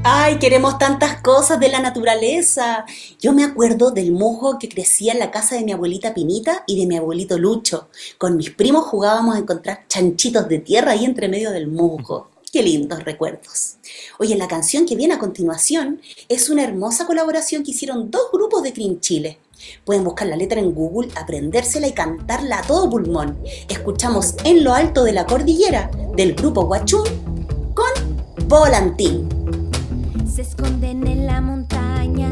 Ay, 0.04 0.40
queremos 0.40 0.80
tantas 0.80 1.22
cosas 1.22 1.60
de 1.60 1.70
la 1.70 1.80
naturaleza. 1.80 2.86
Yo 3.20 3.34
me 3.34 3.44
acuerdo 3.44 3.92
del 3.92 4.12
mojo 4.12 4.58
que 4.58 4.68
crecía 4.68 5.14
en 5.14 5.20
la 5.20 5.30
casa 5.30 5.54
de 5.54 5.64
mi 5.64 5.74
abuelita 5.74 6.16
Pinita 6.16 6.64
y 6.66 6.80
de 6.80 6.88
mi 6.88 6.98
abuelito 6.98 7.38
Lucho. 7.38 7.88
Con 8.18 8.36
mis 8.36 8.50
primos 8.50 8.86
jugábamos 8.86 9.36
a 9.36 9.40
encontrar 9.40 9.86
chanchitos 9.88 10.50
de 10.50 10.58
tierra 10.58 10.94
ahí 10.94 11.06
entre 11.06 11.28
medio 11.28 11.52
del 11.52 11.68
musgo. 11.68 12.32
Qué 12.52 12.64
lindos 12.64 13.04
recuerdos. 13.04 13.76
Oye, 14.18 14.36
la 14.36 14.48
canción 14.48 14.88
que 14.88 14.96
viene 14.96 15.14
a 15.14 15.20
continuación 15.20 16.02
es 16.28 16.50
una 16.50 16.64
hermosa 16.64 17.06
colaboración 17.06 17.64
que 17.64 17.70
hicieron 17.70 18.10
dos 18.10 18.24
grupos 18.34 18.64
de 18.64 18.74
Cream 18.74 19.00
Chile. 19.02 19.38
Pueden 19.86 20.04
buscar 20.04 20.28
la 20.28 20.36
letra 20.36 20.60
en 20.60 20.74
Google, 20.74 21.12
aprendérsela 21.16 21.88
y 21.88 21.94
cantarla 21.94 22.58
a 22.58 22.64
todo 22.64 22.90
pulmón. 22.90 23.38
Escuchamos 23.70 24.34
En 24.46 24.64
lo 24.64 24.74
alto 24.74 25.04
de 25.04 25.14
la 25.14 25.28
cordillera 25.28 25.92
del 26.16 26.34
grupo 26.34 26.66
Guachún 26.66 27.04
con 27.76 28.48
Volantín 28.48 29.30
se 30.32 30.44
esconden 30.44 31.06
en 31.08 31.28
la 31.28 31.42
montaña 31.42 32.32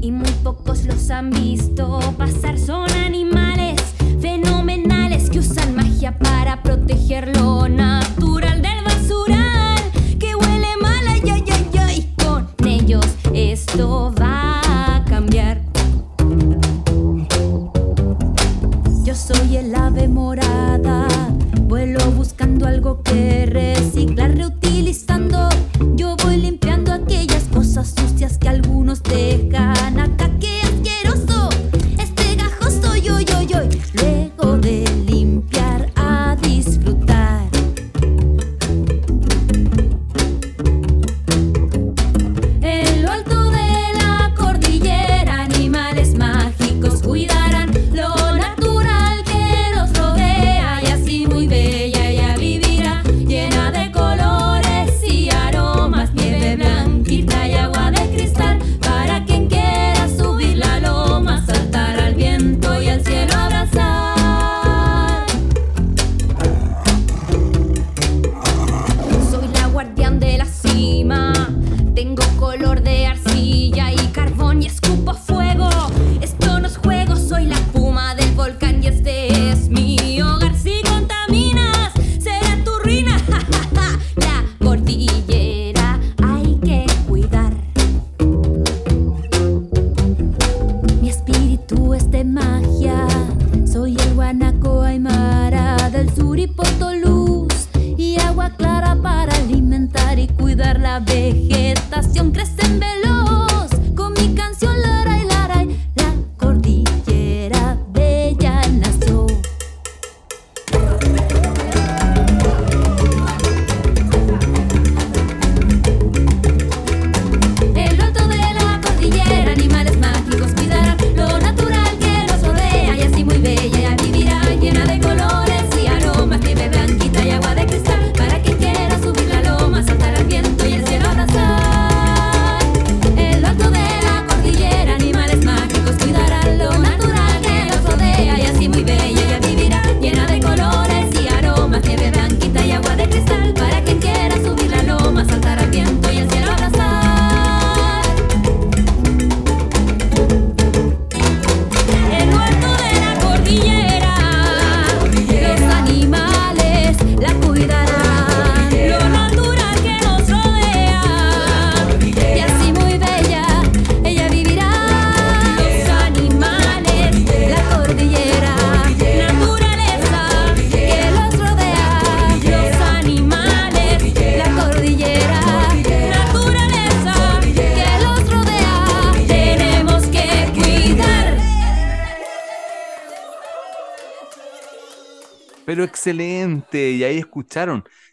y 0.00 0.12
muy 0.12 0.30
pocos 0.44 0.84
los 0.84 1.10
han 1.10 1.30
visto 1.30 1.98
pasar. 2.16 2.56
Son 2.56 2.88
animales 2.90 3.80
fenomenales 4.20 5.28
que 5.28 5.40
usan 5.40 5.74
magia 5.74 6.16
para 6.18 6.62
proteger 6.62 7.36
lo 7.36 7.68
natural 7.68 8.62
del 8.62 8.84
basural 8.84 9.76
que 10.20 10.36
huele 10.36 10.68
mal. 10.80 11.04
Ay, 11.08 11.22
ay, 11.24 11.44
ay, 11.50 11.78
ay. 11.80 12.14
Con 12.24 12.46
ellos 12.68 13.06
esto 13.34 14.14
va 14.20 14.60
a 14.94 15.04
cambiar. 15.06 15.62
Yo 19.02 19.14
soy 19.16 19.56
el 19.56 19.74
ave 19.74 20.06
morada, 20.06 21.08
vuelo 21.62 22.08
buscando 22.12 22.66
algo 22.66 23.02
que 23.02 23.46
reciclar, 23.46 24.36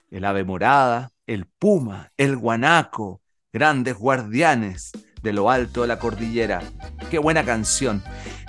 el 0.10 0.26
ave 0.26 0.44
morada, 0.46 1.12
el 1.28 1.46
puma, 1.46 2.12
el 2.18 2.38
guanaco, 2.38 3.22
grandes 3.52 3.96
guardianes 3.96 4.92
de 5.22 5.34
lo 5.34 5.50
alto 5.50 5.82
de 5.82 5.88
la 5.88 6.00
cordillera. 6.00 6.62
Qué 7.10 7.20
buena 7.20 7.44
canción. 7.44 8.02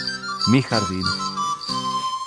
Mi 0.48 0.62
jardín. 0.62 1.04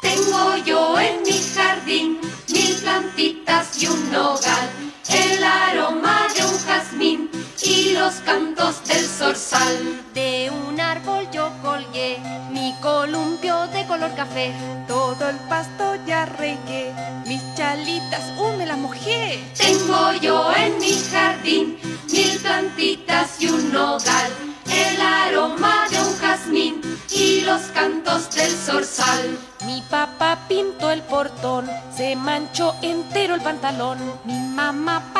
Tengo 0.01 0.57
yo 0.65 0.99
en 0.99 1.23
mi 1.23 1.41
jardín 1.53 2.19
mil 2.49 2.75
plantitas 2.81 3.81
y 3.81 3.87
un 3.87 4.11
nogal, 4.11 4.69
el 5.09 5.43
aroma 5.43 6.27
de 6.35 6.43
un 6.43 6.59
jazmín 6.59 7.30
y 7.63 7.93
los 7.93 8.15
cantos 8.25 8.83
del 8.85 9.05
zorzal. 9.05 10.01
De 10.13 10.51
un 10.67 10.79
árbol 10.79 11.27
yo 11.31 11.51
colgué 11.61 12.19
mi 12.51 12.73
columpio 12.81 13.67
de 13.67 13.85
color 13.85 14.13
café. 14.15 14.53
Todo 14.87 15.29
el 15.29 15.37
pasto 15.49 15.95
ya 16.05 16.25
regué, 16.25 16.93
mis 17.25 17.41
chalitas, 17.55 18.23
uh, 18.37 18.57
me 18.57 18.65
las 18.65 18.77
mojé. 18.77 19.39
Tengo 19.57 20.13
yo 20.21 20.51
en 20.55 20.77
mi 20.79 20.93
jardín 21.11 21.77
mil 22.11 22.39
plantitas 22.39 23.41
y 23.41 23.47
un 23.47 23.71
nogal, 23.71 24.31
el 24.69 25.01
aroma 25.01 25.87
de 25.89 25.97
un 25.99 26.17
jazmín 26.17 26.81
y 27.09 27.41
los 27.41 27.61
cantos 27.73 28.33
del 28.35 28.51
zorzal. 28.51 29.37
Mi 29.65 29.81
papá 29.89 30.39
pintó 30.47 30.91
el 30.91 31.01
portón, 31.03 31.69
se 31.95 32.15
manchó 32.15 32.75
entero 32.81 33.35
el 33.35 33.41
pantalón. 33.41 33.97
Mi 34.25 34.37
mamá 34.39 35.10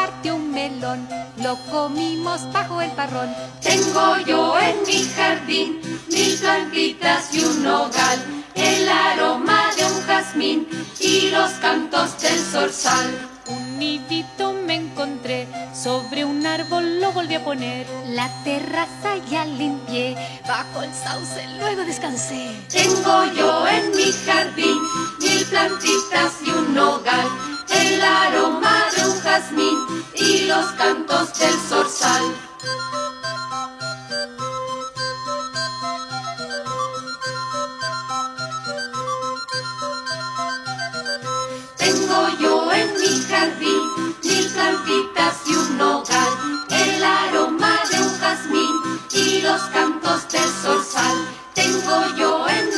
melón, 0.70 1.08
lo 1.38 1.58
comimos 1.72 2.52
bajo 2.54 2.82
el 2.82 2.92
parrón. 2.92 3.30
Tengo 3.62 4.18
yo 4.28 4.60
en 4.60 4.76
mi 4.86 5.04
jardín 5.16 5.82
mil 6.10 6.38
plantitas 6.38 7.34
y 7.34 7.44
un 7.44 7.64
nogal, 7.64 8.20
el 8.56 8.90
aroma 8.90 9.62
de 9.76 9.86
un 9.86 10.02
jazmín 10.04 10.68
y 11.00 11.30
los 11.30 11.52
cantos 11.66 12.20
del 12.22 12.40
zorzal. 12.40 13.10
Un 13.48 13.80
nidito 13.80 14.54
me 14.54 14.76
encontré, 14.76 15.48
sobre 15.74 16.26
un 16.26 16.46
árbol 16.46 17.02
lo 17.02 17.12
volví 17.12 17.36
a 17.36 17.44
poner. 17.44 17.88
La 18.10 18.30
terraza 18.44 19.18
ya 19.30 19.46
limpié, 19.46 20.16
bajo 20.48 20.84
el 20.84 20.94
sauce 20.94 21.44
luego 21.58 21.84
descansé. 21.84 22.46
Tengo 22.70 23.26
yo 23.34 23.68
en 23.68 23.92
mi 23.98 24.12
jardín 24.26 24.78
mil 25.20 25.44
plantitas 25.46 26.34
y 26.46 26.50
un 26.52 26.74
nogal, 26.76 27.28
el 27.82 28.02
aroma 28.02 28.86
de 28.96 29.06
un 29.10 29.20
jazmín 29.22 29.78
y 30.16 30.46
los 30.46 30.66
cantos 30.74 31.34
del 31.40 31.54
zorzal. 31.70 32.24
Tengo 41.78 42.30
yo 42.40 42.72
en 42.72 42.94
mi 43.00 43.22
jardín 43.30 44.16
mil 44.24 44.48
plantitas 44.54 45.36
y 45.48 45.56
un 45.56 45.78
nogal, 45.78 46.32
el 46.70 47.04
aroma 47.04 47.80
de 47.92 48.00
un 48.00 48.20
jazmín 48.20 48.76
y 49.12 49.42
los 49.42 49.62
cantos 49.74 50.28
del 50.30 50.50
zorzal. 50.64 51.18
Tengo 51.54 52.16
yo 52.16 52.48
en 52.48 52.71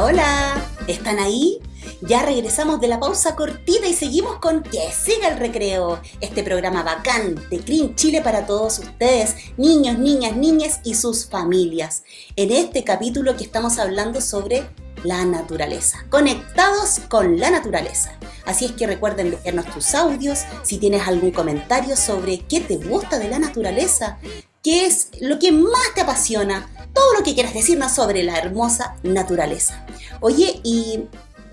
Hola. 0.00 0.64
¿Están 0.86 1.18
ahí? 1.18 1.58
Ya 2.02 2.22
regresamos 2.22 2.80
de 2.80 2.86
la 2.86 3.00
pausa 3.00 3.34
cortita 3.34 3.88
y 3.88 3.94
seguimos 3.94 4.36
con 4.36 4.62
Que 4.62 4.92
siga 4.92 5.26
el 5.26 5.38
recreo, 5.38 6.00
este 6.20 6.44
programa 6.44 6.84
bacán 6.84 7.34
de 7.50 7.58
Green 7.58 7.96
Chile 7.96 8.22
para 8.22 8.46
todos 8.46 8.78
ustedes, 8.78 9.34
niños, 9.56 9.98
niñas, 9.98 10.36
niñas 10.36 10.78
y 10.84 10.94
sus 10.94 11.26
familias. 11.26 12.04
En 12.36 12.52
este 12.52 12.84
capítulo 12.84 13.36
que 13.36 13.42
estamos 13.42 13.80
hablando 13.80 14.20
sobre 14.20 14.68
la 15.02 15.24
naturaleza, 15.24 16.04
conectados 16.10 17.00
con 17.08 17.40
la 17.40 17.50
naturaleza. 17.50 18.12
Así 18.46 18.66
es 18.66 18.72
que 18.72 18.86
recuerden 18.86 19.32
dejarnos 19.32 19.66
tus 19.74 19.96
audios 19.96 20.40
si 20.62 20.78
tienes 20.78 21.08
algún 21.08 21.32
comentario 21.32 21.96
sobre 21.96 22.38
qué 22.46 22.60
te 22.60 22.76
gusta 22.76 23.18
de 23.18 23.28
la 23.28 23.40
naturaleza, 23.40 24.18
qué 24.62 24.86
es 24.86 25.08
lo 25.20 25.40
que 25.40 25.50
más 25.50 25.94
te 25.96 26.02
apasiona, 26.02 26.68
todo 26.92 27.14
lo 27.14 27.22
que 27.22 27.34
quieras 27.34 27.54
decirnos 27.54 27.92
sobre 27.92 28.22
la 28.22 28.38
hermosa 28.38 28.96
naturaleza. 29.02 29.86
Oye, 30.20 30.60
y 30.64 31.08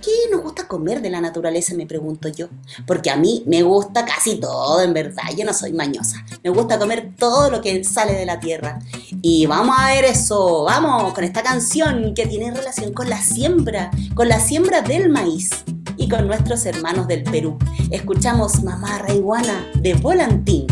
¿Qué 0.06 0.12
nos 0.32 0.44
gusta 0.44 0.68
comer 0.68 1.02
de 1.02 1.10
la 1.10 1.20
naturaleza? 1.20 1.74
Me 1.74 1.88
pregunto 1.88 2.28
yo. 2.28 2.48
Porque 2.86 3.10
a 3.10 3.16
mí 3.16 3.44
me 3.48 3.64
gusta 3.64 4.06
casi 4.06 4.36
todo, 4.36 4.80
en 4.84 4.94
verdad. 4.94 5.24
Yo 5.36 5.44
no 5.46 5.52
soy 5.52 5.74
mañosa. 5.74 6.24
Me 6.44 6.52
gusta 6.52 6.78
comer 6.78 7.14
todo 7.18 7.50
lo 7.50 7.60
que 7.60 7.84
sale 7.84 8.14
de 8.14 8.28
la 8.28 8.40
tierra. 8.40 8.78
Y 9.24 9.48
vamos 9.48 9.76
a 9.80 9.88
ver 9.88 10.06
eso. 10.06 10.64
Vamos 10.64 11.12
con 11.16 11.24
esta 11.24 11.42
canción 11.42 12.14
que 12.14 12.28
tiene 12.28 12.52
relación 12.52 12.94
con 12.94 13.10
la 13.10 13.20
siembra, 13.20 13.90
con 14.14 14.30
la 14.30 14.40
siembra 14.40 14.82
del 14.84 15.10
maíz 15.10 15.50
y 15.98 16.08
con 16.08 16.28
nuestros 16.28 16.68
hermanos 16.68 17.08
del 17.08 17.24
Perú. 17.24 17.58
Escuchamos 17.90 18.62
Mamá 18.62 19.00
Raiguana 19.00 19.72
de 19.74 19.96
Volantín. 19.96 20.68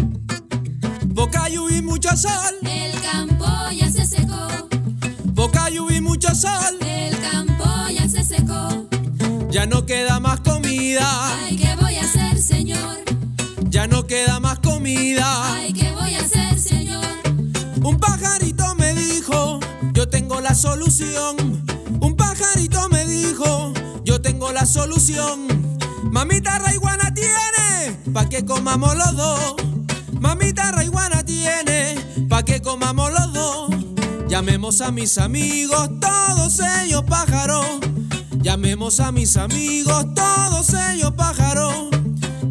Boca 1.07 1.49
y 1.49 1.81
mucha 1.81 2.15
sal. 2.15 2.55
El 2.61 3.01
campo 3.01 3.47
ya 3.71 3.89
se 3.89 4.05
secó. 4.05 4.32
El 6.33 7.19
campo 7.21 7.63
ya 7.91 8.09
se 8.09 8.23
secó. 8.23 8.87
Ya 9.51 9.67
no 9.67 9.85
queda 9.85 10.19
más 10.19 10.39
comida. 10.39 11.05
Ay, 11.45 11.55
¿qué 11.57 11.75
voy 11.79 11.95
a 11.95 12.01
hacer, 12.01 12.41
Señor? 12.41 12.97
Ya 13.69 13.85
no 13.85 14.07
queda 14.07 14.39
más 14.39 14.57
comida. 14.57 15.53
Ay, 15.53 15.73
¿qué 15.73 15.91
voy 15.91 16.15
a 16.15 16.21
hacer, 16.21 16.59
Señor? 16.59 17.05
Un 17.83 17.99
pajarito 17.99 18.73
me 18.73 18.95
dijo, 18.95 19.59
yo 19.93 20.09
tengo 20.09 20.41
la 20.41 20.55
solución. 20.55 21.63
Un 22.01 22.15
pajarito 22.17 22.89
me 22.89 23.05
dijo, 23.05 23.71
yo 24.03 24.19
tengo 24.19 24.51
la 24.51 24.65
solución. 24.65 25.47
Mamita 26.01 26.57
raiguana 26.57 27.13
tiene, 27.13 27.95
pa' 28.11 28.27
que 28.27 28.43
comamos 28.43 28.95
los 28.95 29.15
dos. 29.15 29.55
Mamita 30.19 30.71
raiguana 30.71 31.23
tiene, 31.23 31.93
pa' 32.27 32.41
que 32.41 32.59
comamos 32.59 33.11
los 33.11 33.33
dos. 33.33 33.82
Llamemos 34.33 34.81
a 34.81 34.89
mis 34.89 35.19
amigos, 35.19 35.91
todos 36.01 36.59
ellos 36.81 37.03
pájaros. 37.03 37.67
Llamemos 38.41 38.99
a 38.99 39.11
mis 39.11 39.37
amigos, 39.37 40.07
todos 40.15 40.73
ellos 40.91 41.11
pájaros. 41.11 41.89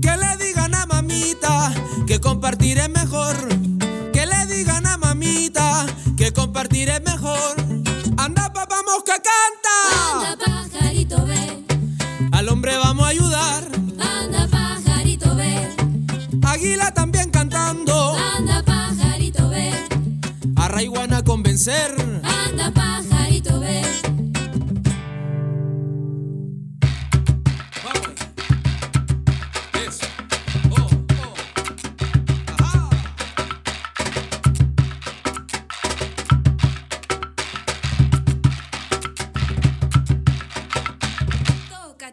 Que 0.01 0.17
le 0.17 0.37
digan 0.47 0.77
a 0.77 0.87
mamita 0.87 1.75
que 2.07 2.21
compartir 2.21 2.79
es 2.79 2.89
mejor. 2.89 3.35
Que 4.13 4.27
le 4.27 4.47
digan 4.47 4.87
a 4.87 4.97
mamita 4.97 5.85
que 6.17 6.33
compartir 6.33 6.89
es 6.89 7.03
mejor. 7.03 7.57
Anda 8.17 8.53
papá 8.53 8.77
mosca 8.87 9.15
canta. 9.15 10.31
Anda 10.31 10.39
pajarito 10.39 11.27
ve. 11.27 11.65
Al 12.31 12.49
hombre 12.49 12.77
vamos 12.77 13.07
a 13.07 13.09
ayudar. 13.09 13.65
Anda 13.99 14.47
pajarito 14.47 15.35
ve. 15.35 15.69
Águila 16.45 16.95
también 16.95 17.33
cantando. 17.33 18.15
Anda 18.15 18.63
pajarito 18.63 19.49
ve. 19.49 19.73
A 20.55 20.69
Convencer. 21.53 21.95
Anda 22.25 22.73
pajarito 22.73 23.61
ve. 23.61 23.83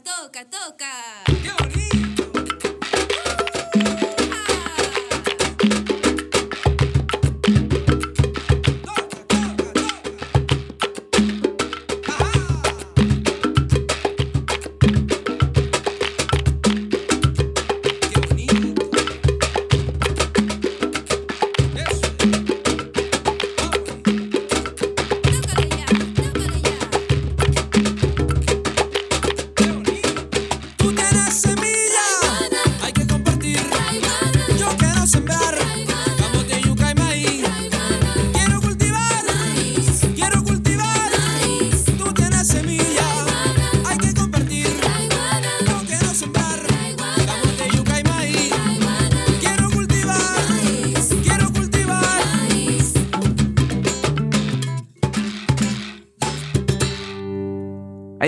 Toca, 0.03 0.45
toca, 0.45 1.28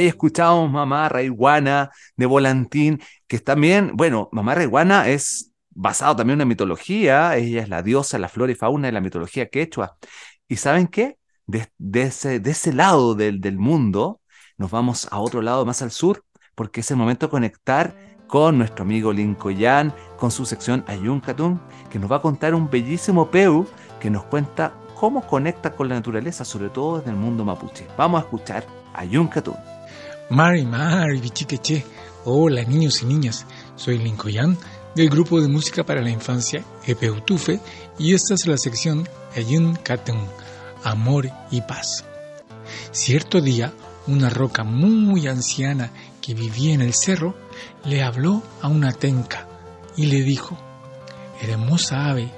Ahí 0.02 0.08
escuchamos 0.08 0.72
Mamá 0.72 1.10
Raiguana 1.10 1.92
de 2.18 2.26
Volantín, 2.26 3.00
que 3.28 3.38
también, 3.38 3.92
bueno, 3.94 4.30
Mamá 4.32 4.56
Raiguana 4.56 5.08
es 5.08 5.52
basado 5.70 6.16
también 6.16 6.38
en 6.38 6.38
una 6.40 6.50
mitología, 6.50 7.38
ella 7.38 7.62
es 7.62 7.70
la 7.70 7.84
diosa, 7.84 8.18
la 8.18 8.28
flora 8.28 8.52
y 8.52 8.56
fauna 8.56 8.88
de 8.88 8.94
la 8.94 9.00
mitología 9.00 9.48
quechua. 9.48 9.98
¿Y 10.48 10.56
saben 10.56 10.88
qué? 10.88 11.20
De, 11.46 11.68
de 11.78 12.02
ese, 12.02 12.40
de 12.40 12.50
ese 12.50 12.74
lado 12.74 13.14
del, 13.14 13.42
del 13.42 13.60
mundo, 13.60 14.22
nos 14.58 14.72
vamos 14.72 15.08
a 15.12 15.20
otro 15.20 15.44
lado 15.44 15.68
más 15.68 15.84
al 15.84 15.92
sur, 15.92 16.26
porque 16.56 16.80
es 16.80 16.90
el 16.90 16.98
momento 16.98 17.28
de 17.28 17.30
conectar 17.30 17.96
con 18.26 18.58
nuestro 18.58 18.82
amigo 18.82 19.14
Lincoyan, 19.14 19.94
con 20.18 20.32
su 20.32 20.48
sección 20.48 20.84
Ayuncatún, 20.88 21.62
que 21.92 22.00
nos 22.00 22.12
va 22.12 22.16
a 22.16 22.22
contar 22.24 22.56
un 22.56 22.72
bellísimo 22.72 23.30
peu 23.30 23.68
que 24.00 24.10
nos 24.10 24.24
cuenta 24.24 24.74
cómo 24.96 25.22
conecta 25.28 25.76
con 25.76 25.90
la 25.90 25.94
naturaleza, 25.94 26.44
sobre 26.44 26.70
todo 26.70 26.98
desde 26.98 27.12
el 27.12 27.18
mundo 27.18 27.46
mapuche. 27.46 27.86
Vamos 27.96 28.20
a 28.20 28.24
escuchar 28.24 28.66
Ayuncatún. 28.96 29.81
Mari, 30.32 30.66
Mari, 30.66 31.20
Bichiqueche. 31.20 31.84
Hola, 32.24 32.64
niños 32.64 33.02
y 33.02 33.06
niñas. 33.06 33.46
Soy 33.76 33.98
Lincoyan 33.98 34.58
del 34.96 35.10
grupo 35.10 35.42
de 35.42 35.50
música 35.50 35.84
para 35.84 36.02
la 36.02 36.10
infancia 36.10 36.64
Epeutufe 36.88 37.60
y 38.00 38.14
esta 38.14 38.36
es 38.36 38.48
la 38.48 38.58
sección 38.58 39.10
Ayun 39.36 39.76
Katun, 39.76 40.26
Amor 40.86 41.30
y 41.52 41.60
Paz. 41.60 42.06
Cierto 42.94 43.42
día, 43.42 43.74
una 44.08 44.30
roca 44.30 44.64
muy 44.64 45.28
anciana 45.28 45.92
que 46.22 46.34
vivía 46.34 46.74
en 46.76 46.82
el 46.82 46.94
cerro 46.94 47.36
le 47.84 48.02
habló 48.02 48.42
a 48.62 48.70
una 48.70 48.94
tenca 48.94 49.50
y 49.98 50.06
le 50.06 50.22
dijo, 50.22 50.58
Hermosa 51.42 52.10
ave, 52.10 52.32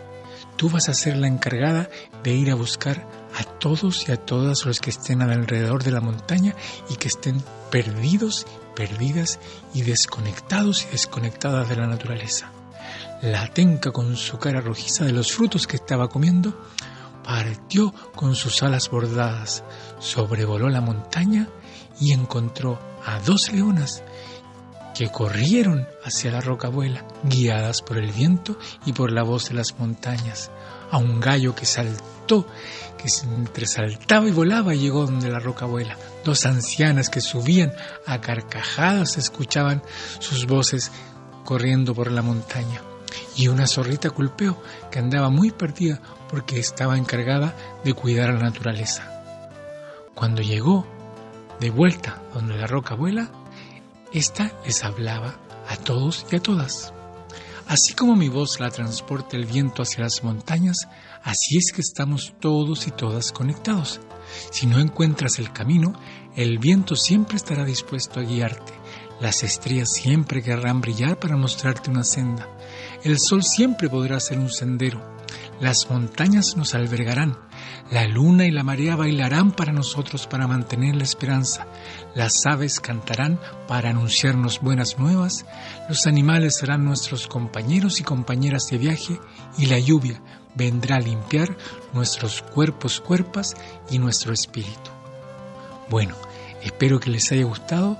tú 0.55 0.67
vas 0.67 0.89
a 0.89 0.95
ser 0.95 1.17
la 1.17 1.27
encargada 1.27 1.91
de 2.23 2.33
ir 2.33 2.49
a 2.49 2.55
buscar 2.55 3.07
a 3.37 3.43
todos 3.43 4.07
y 4.07 4.11
a 4.11 4.17
todas 4.17 4.65
los 4.65 4.79
que 4.79 4.89
estén 4.89 5.21
alrededor 5.21 5.83
de 5.83 5.91
la 5.91 6.01
montaña 6.01 6.55
y 6.89 6.95
que 6.95 7.07
estén 7.07 7.43
perdidos, 7.71 8.45
perdidas 8.75 9.39
y 9.73 9.81
desconectados 9.81 10.85
y 10.85 10.91
desconectadas 10.91 11.69
de 11.69 11.75
la 11.75 11.87
naturaleza. 11.87 12.51
La 13.21 13.47
tenca 13.47 13.91
con 13.91 14.15
su 14.17 14.37
cara 14.37 14.61
rojiza 14.61 15.05
de 15.05 15.13
los 15.13 15.31
frutos 15.31 15.67
que 15.67 15.77
estaba 15.77 16.09
comiendo 16.09 16.53
partió 17.23 17.93
con 18.15 18.35
sus 18.35 18.61
alas 18.63 18.89
bordadas, 18.89 19.63
sobrevoló 19.99 20.69
la 20.69 20.81
montaña 20.81 21.47
y 21.99 22.11
encontró 22.11 22.79
a 23.05 23.19
dos 23.19 23.51
leonas 23.51 24.03
que 24.93 25.09
corrieron 25.09 25.87
hacia 26.03 26.31
la 26.31 26.41
roca 26.41 26.67
abuela, 26.67 27.05
guiadas 27.23 27.81
por 27.81 27.97
el 27.97 28.11
viento 28.11 28.57
y 28.85 28.93
por 28.93 29.11
la 29.11 29.23
voz 29.23 29.49
de 29.49 29.55
las 29.55 29.79
montañas, 29.79 30.51
a 30.91 30.97
un 30.97 31.19
gallo 31.19 31.55
que 31.55 31.65
saltó, 31.65 32.03
que 32.97 33.09
se- 33.09 33.25
entre 33.25 33.65
saltaba 33.67 34.27
y 34.27 34.31
volaba 34.31 34.73
llegó 34.73 35.05
donde 35.05 35.29
la 35.29 35.39
roca 35.39 35.65
abuela, 35.65 35.97
dos 36.23 36.45
ancianas 36.45 37.09
que 37.09 37.21
subían 37.21 37.73
a 38.05 38.21
carcajadas 38.21 39.17
escuchaban 39.17 39.81
sus 40.19 40.45
voces 40.47 40.91
corriendo 41.43 41.93
por 41.93 42.11
la 42.11 42.21
montaña, 42.21 42.81
y 43.35 43.49
una 43.49 43.67
zorrita 43.67 44.09
culpeo 44.09 44.61
que 44.89 44.99
andaba 44.99 45.29
muy 45.29 45.51
perdida 45.51 45.99
porque 46.29 46.59
estaba 46.59 46.97
encargada 46.97 47.55
de 47.83 47.93
cuidar 47.93 48.29
a 48.29 48.33
la 48.33 48.39
naturaleza. 48.43 49.09
Cuando 50.15 50.41
llegó 50.41 50.85
de 51.59 51.69
vuelta 51.69 52.21
donde 52.33 52.55
la 52.57 52.67
roca 52.67 52.93
abuela, 52.93 53.29
esta 54.13 54.51
les 54.65 54.83
hablaba 54.83 55.35
a 55.67 55.75
todos 55.75 56.25
y 56.31 56.35
a 56.37 56.39
todas. 56.41 56.93
Así 57.67 57.93
como 57.93 58.15
mi 58.15 58.29
voz 58.29 58.59
la 58.59 58.69
transporta 58.69 59.37
el 59.37 59.45
viento 59.45 59.81
hacia 59.83 60.03
las 60.03 60.23
montañas, 60.23 60.87
así 61.23 61.57
es 61.57 61.71
que 61.73 61.81
estamos 61.81 62.33
todos 62.39 62.87
y 62.87 62.91
todas 62.91 63.31
conectados. 63.31 63.99
Si 64.51 64.65
no 64.65 64.79
encuentras 64.79 65.39
el 65.39 65.51
camino, 65.51 65.93
el 66.35 66.57
viento 66.57 66.95
siempre 66.95 67.37
estará 67.37 67.65
dispuesto 67.65 68.19
a 68.19 68.23
guiarte. 68.23 68.73
Las 69.19 69.43
estrellas 69.43 69.93
siempre 69.93 70.41
querrán 70.41 70.81
brillar 70.81 71.19
para 71.19 71.37
mostrarte 71.37 71.89
una 71.89 72.03
senda. 72.03 72.49
El 73.03 73.19
sol 73.19 73.43
siempre 73.43 73.89
podrá 73.89 74.19
ser 74.19 74.39
un 74.39 74.49
sendero. 74.49 75.13
Las 75.59 75.89
montañas 75.89 76.57
nos 76.57 76.73
albergarán. 76.73 77.37
La 77.91 78.07
luna 78.07 78.45
y 78.45 78.51
la 78.51 78.63
marea 78.63 78.95
bailarán 78.95 79.51
para 79.51 79.71
nosotros 79.71 80.27
para 80.27 80.47
mantener 80.47 80.95
la 80.95 81.03
esperanza. 81.03 81.67
las 82.15 82.45
aves 82.45 82.79
cantarán 82.79 83.39
para 83.67 83.91
anunciarnos 83.91 84.61
buenas 84.61 84.99
nuevas, 84.99 85.45
los 85.89 86.05
animales 86.05 86.57
serán 86.57 86.85
nuestros 86.85 87.27
compañeros 87.27 87.99
y 87.99 88.03
compañeras 88.03 88.67
de 88.69 88.77
viaje 88.77 89.19
y 89.57 89.67
la 89.67 89.79
lluvia 89.79 90.21
vendrá 90.55 90.97
a 90.97 91.01
limpiar 91.01 91.55
nuestros 91.93 92.41
cuerpos, 92.41 92.99
cuerpas 92.99 93.55
y 93.89 93.99
nuestro 93.99 94.33
espíritu. 94.33 94.91
Bueno, 95.89 96.15
espero 96.61 96.99
que 96.99 97.09
les 97.09 97.31
haya 97.31 97.45
gustado 97.45 97.97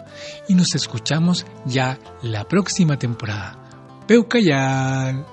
y 0.48 0.56
nos 0.56 0.76
escuchamos 0.76 1.46
ya 1.66 2.00
la 2.22 2.48
próxima 2.48 2.98
temporada. 2.98 3.60
Peucayal. 4.08 5.26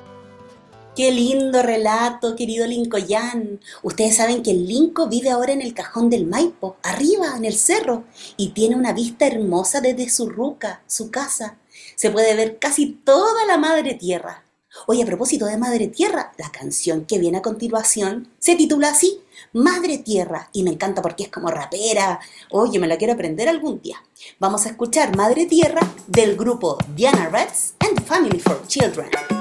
Qué 0.96 1.12
lindo 1.12 1.62
relato, 1.62 2.34
querido 2.34 2.66
Lincoyán. 2.66 3.60
Ustedes 3.82 4.16
saben 4.16 4.42
que 4.42 4.50
el 4.50 4.66
Linco 4.66 5.08
vive 5.08 5.30
ahora 5.30 5.52
en 5.52 5.62
el 5.62 5.72
cajón 5.72 6.10
del 6.10 6.26
Maipo, 6.26 6.76
arriba, 6.82 7.36
en 7.36 7.44
el 7.44 7.54
cerro, 7.54 8.04
y 8.36 8.48
tiene 8.48 8.74
una 8.74 8.92
vista 8.92 9.26
hermosa 9.26 9.80
desde 9.80 10.10
su 10.10 10.28
ruca, 10.28 10.82
su 10.86 11.10
casa. 11.10 11.56
Se 11.94 12.10
puede 12.10 12.34
ver 12.34 12.58
casi 12.58 12.86
toda 12.86 13.46
la 13.46 13.56
madre 13.56 13.94
tierra. 13.94 14.42
Oye, 14.86 15.02
a 15.02 15.06
propósito 15.06 15.46
de 15.46 15.56
Madre 15.56 15.88
Tierra, 15.88 16.32
la 16.38 16.50
canción 16.50 17.04
que 17.04 17.18
viene 17.18 17.38
a 17.38 17.42
continuación 17.42 18.28
se 18.38 18.56
titula 18.56 18.90
así, 18.90 19.20
Madre 19.52 19.98
Tierra, 19.98 20.48
y 20.52 20.62
me 20.62 20.70
encanta 20.70 21.02
porque 21.02 21.24
es 21.24 21.28
como 21.28 21.50
rapera. 21.50 22.20
Oye, 22.50 22.78
me 22.78 22.86
la 22.86 22.96
quiero 22.96 23.14
aprender 23.14 23.48
algún 23.48 23.80
día. 23.80 24.02
Vamos 24.38 24.66
a 24.66 24.70
escuchar 24.70 25.16
Madre 25.16 25.46
Tierra 25.46 25.80
del 26.06 26.36
grupo 26.36 26.78
Diana 26.94 27.28
Reds 27.28 27.74
and 27.80 28.02
Family 28.04 28.38
for 28.38 28.66
Children. 28.66 29.39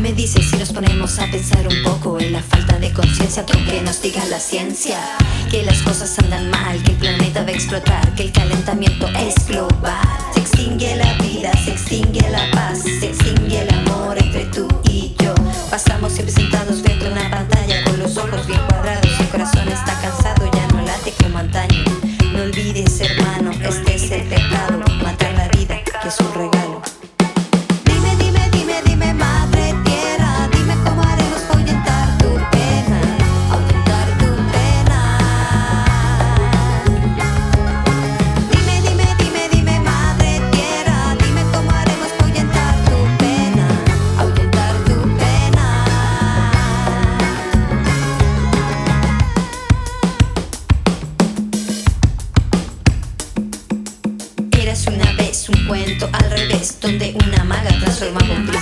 ¿Qué 0.00 0.08
me 0.08 0.12
dices 0.14 0.48
si 0.48 0.56
nos 0.56 0.72
ponemos 0.72 1.18
a 1.18 1.30
pensar 1.30 1.68
un 1.68 1.82
poco 1.82 2.18
en 2.18 2.32
la 2.32 2.42
falta 2.42 2.78
de 2.78 2.90
conciencia 2.90 3.44
con 3.44 3.62
que 3.66 3.82
nos 3.82 4.00
diga 4.00 4.24
la 4.30 4.40
ciencia? 4.40 4.96
Que 5.50 5.62
las 5.62 5.82
cosas 5.82 6.18
andan 6.20 6.48
mal, 6.48 6.82
que 6.82 6.92
el 6.92 6.96
planeta 6.96 7.42
va 7.42 7.48
a 7.48 7.52
explotar, 7.52 8.14
que 8.14 8.22
el 8.22 8.32
calentamiento 8.32 9.06
es 9.08 9.46
global. 9.46 10.00
Se 10.32 10.40
extingue 10.40 10.96
la 10.96 11.12
vida, 11.18 11.52
se 11.62 11.72
extingue 11.72 12.30
la 12.30 12.50
paz, 12.50 12.78
se 12.82 13.10
extingue 13.10 13.60
el 13.60 13.74
amor 13.74 14.16
entre 14.16 14.46
tú 14.46 14.66
y 14.84 15.14
yo. 15.22 15.34
Pasamos 15.70 16.14
siempre 16.14 16.34
sentados 16.34 16.80
frente 16.80 17.06
a 17.06 17.10
una 17.10 17.30
pantalla 17.30 17.84
con 17.84 17.98
los 17.98 18.16
ojos 18.16 18.46
bien 18.46 18.60
cuadrados, 18.70 19.20
el 19.20 19.28
corazón 19.28 19.68
está 19.68 20.00
cansado, 20.00 20.50
ya 20.50 20.66
no 20.68 20.80
late 20.80 21.12
como 21.22 21.36
antaño. 21.36 21.84
No 22.32 22.44
olvides, 22.44 22.98
hermano, 23.02 23.50
este 23.52 23.96
es 23.96 24.10
el 24.10 24.22
pecado, 24.22 24.82
matar 25.02 25.34
la 25.34 25.48
vida, 25.48 25.78
que 26.00 26.08
es 26.08 26.18
un 26.20 26.32
regalo. 26.32 26.59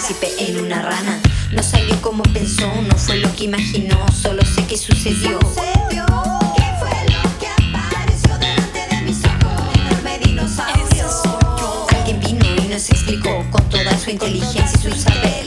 Príncipe 0.09 0.51
en 0.51 0.65
una 0.65 0.83
rana. 0.83 1.21
No 1.53 1.63
salió 1.63 2.01
como 2.01 2.23
pensó, 2.23 2.71
no 2.83 2.97
fue 2.97 3.17
lo 3.17 3.35
que 3.35 3.45
imaginó, 3.45 4.07
solo 4.13 4.43
sé 4.45 4.65
que 4.67 4.77
sucedió. 4.77 5.39
¿Qué 5.39 6.65
fue 6.79 6.91
lo 7.07 7.39
que 7.39 7.47
apareció 7.49 8.39
delante 8.39 8.87
de 8.91 9.03
mis 9.03 9.19
ojos? 9.25 9.75
Un 9.75 9.81
enorme 9.81 10.19
dinosaurio. 10.19 11.09
Alguien 11.97 12.21
vino 12.21 12.47
y 12.65 12.69
nos 12.69 12.89
explicó 12.91 13.45
con 13.51 13.69
toda 13.69 13.99
su 13.99 14.11
inteligencia 14.11 14.71
y 14.75 14.91
su 14.91 14.99
saber. 14.99 15.38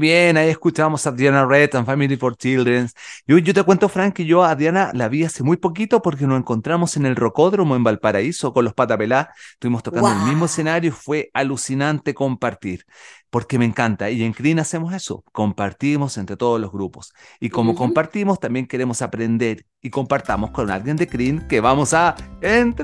Bien, 0.00 0.36
ahí 0.36 0.48
escuchamos 0.48 1.06
a 1.06 1.12
Diana 1.12 1.46
Red 1.46 1.76
and 1.76 1.86
Family 1.86 2.16
for 2.16 2.36
Children. 2.36 2.88
Yo, 3.26 3.38
yo 3.38 3.54
te 3.54 3.62
cuento, 3.62 3.88
Frank, 3.88 4.14
que 4.14 4.24
yo 4.24 4.42
a 4.42 4.56
Diana 4.56 4.90
la 4.94 5.08
vi 5.08 5.22
hace 5.22 5.44
muy 5.44 5.58
poquito 5.58 6.02
porque 6.02 6.26
nos 6.26 6.38
encontramos 6.38 6.96
en 6.96 7.06
el 7.06 7.14
Rocódromo 7.14 7.76
en 7.76 7.84
Valparaíso 7.84 8.52
con 8.52 8.64
los 8.64 8.74
Patapelá. 8.74 9.32
Estuvimos 9.52 9.82
tocando 9.84 10.10
el 10.10 10.18
mismo 10.26 10.46
escenario, 10.46 10.92
fue 10.92 11.30
alucinante 11.34 12.14
compartir, 12.14 12.84
porque 13.30 13.58
me 13.58 13.64
encanta. 13.64 14.10
Y 14.10 14.22
en 14.24 14.32
CRIN 14.32 14.58
hacemos 14.58 14.92
eso, 14.92 15.24
compartimos 15.32 16.18
entre 16.18 16.36
todos 16.36 16.60
los 16.60 16.70
grupos. 16.72 17.12
Y 17.38 17.48
como 17.50 17.72
Ujú. 17.72 17.78
compartimos, 17.78 18.40
también 18.40 18.66
queremos 18.66 19.02
aprender 19.02 19.66
y 19.82 19.88
compartamos 19.88 20.50
con 20.50 20.70
alguien 20.70 20.96
de 20.96 21.06
CRIN 21.06 21.46
que 21.48 21.60
vamos 21.60 21.94
a 21.94 22.14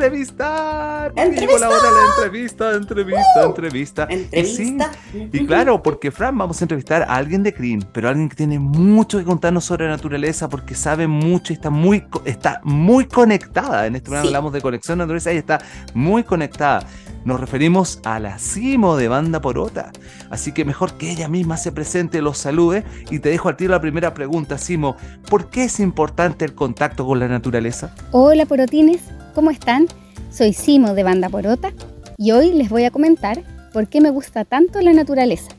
entrevistar. 0.00 1.12
porque 1.14 1.30
llegó 1.40 1.58
la 1.58 1.68
hora 1.68 1.76
de 1.82 1.94
la 1.94 2.06
entrevista, 2.16 2.74
entrevista, 2.74 3.42
entrevista. 3.44 4.08
Y 4.10 4.16
sí, 4.44 4.68
Entrevista. 4.78 4.90
y 5.12 5.46
claro, 5.46 5.82
porque 5.82 6.10
Fran, 6.10 6.36
vamos 6.38 6.60
a 6.60 6.64
entrevistar 6.64 7.02
a 7.02 7.16
alguien 7.16 7.42
de 7.42 7.52
CRIM, 7.52 7.82
pero 7.92 8.08
alguien 8.08 8.28
que 8.28 8.36
tiene 8.36 8.58
mucho 8.58 9.18
que 9.18 9.24
contarnos 9.24 9.64
sobre 9.64 9.88
naturaleza 9.88 10.48
porque 10.48 10.74
sabe 10.74 11.06
mucho 11.06 11.52
y 11.52 11.56
está 11.56 11.70
muy, 11.70 12.04
está 12.24 12.60
muy 12.64 13.06
conectada. 13.06 13.86
En 13.86 13.96
este 13.96 14.04
programa 14.06 14.22
Sí. 14.22 14.28
hablamos 14.28 14.52
de 14.52 14.60
conexión 14.60 14.98
naturaleza 14.98 15.32
y 15.32 15.36
está 15.36 15.58
muy 15.94 16.24
conectada. 16.24 16.86
Nos 17.26 17.40
referimos 17.40 17.98
a 18.04 18.20
la 18.20 18.38
Simo 18.38 18.96
de 18.96 19.08
Banda 19.08 19.40
Porota. 19.40 19.90
Así 20.30 20.52
que 20.52 20.64
mejor 20.64 20.96
que 20.96 21.10
ella 21.10 21.26
misma 21.26 21.56
se 21.56 21.72
presente, 21.72 22.22
los 22.22 22.38
salude 22.38 22.84
y 23.10 23.18
te 23.18 23.30
dejo 23.30 23.48
al 23.48 23.56
tiro 23.56 23.72
la 23.72 23.80
primera 23.80 24.14
pregunta, 24.14 24.58
Simo. 24.58 24.94
¿Por 25.28 25.50
qué 25.50 25.64
es 25.64 25.80
importante 25.80 26.44
el 26.44 26.54
contacto 26.54 27.04
con 27.04 27.18
la 27.18 27.26
naturaleza? 27.26 27.92
Hola 28.12 28.46
porotines, 28.46 29.00
¿cómo 29.34 29.50
están? 29.50 29.88
Soy 30.30 30.52
Simo 30.52 30.94
de 30.94 31.02
Banda 31.02 31.28
Porota 31.28 31.72
y 32.16 32.30
hoy 32.30 32.52
les 32.52 32.70
voy 32.70 32.84
a 32.84 32.92
comentar 32.92 33.42
por 33.72 33.88
qué 33.88 34.00
me 34.00 34.10
gusta 34.10 34.44
tanto 34.44 34.80
la 34.80 34.92
naturaleza. 34.92 35.50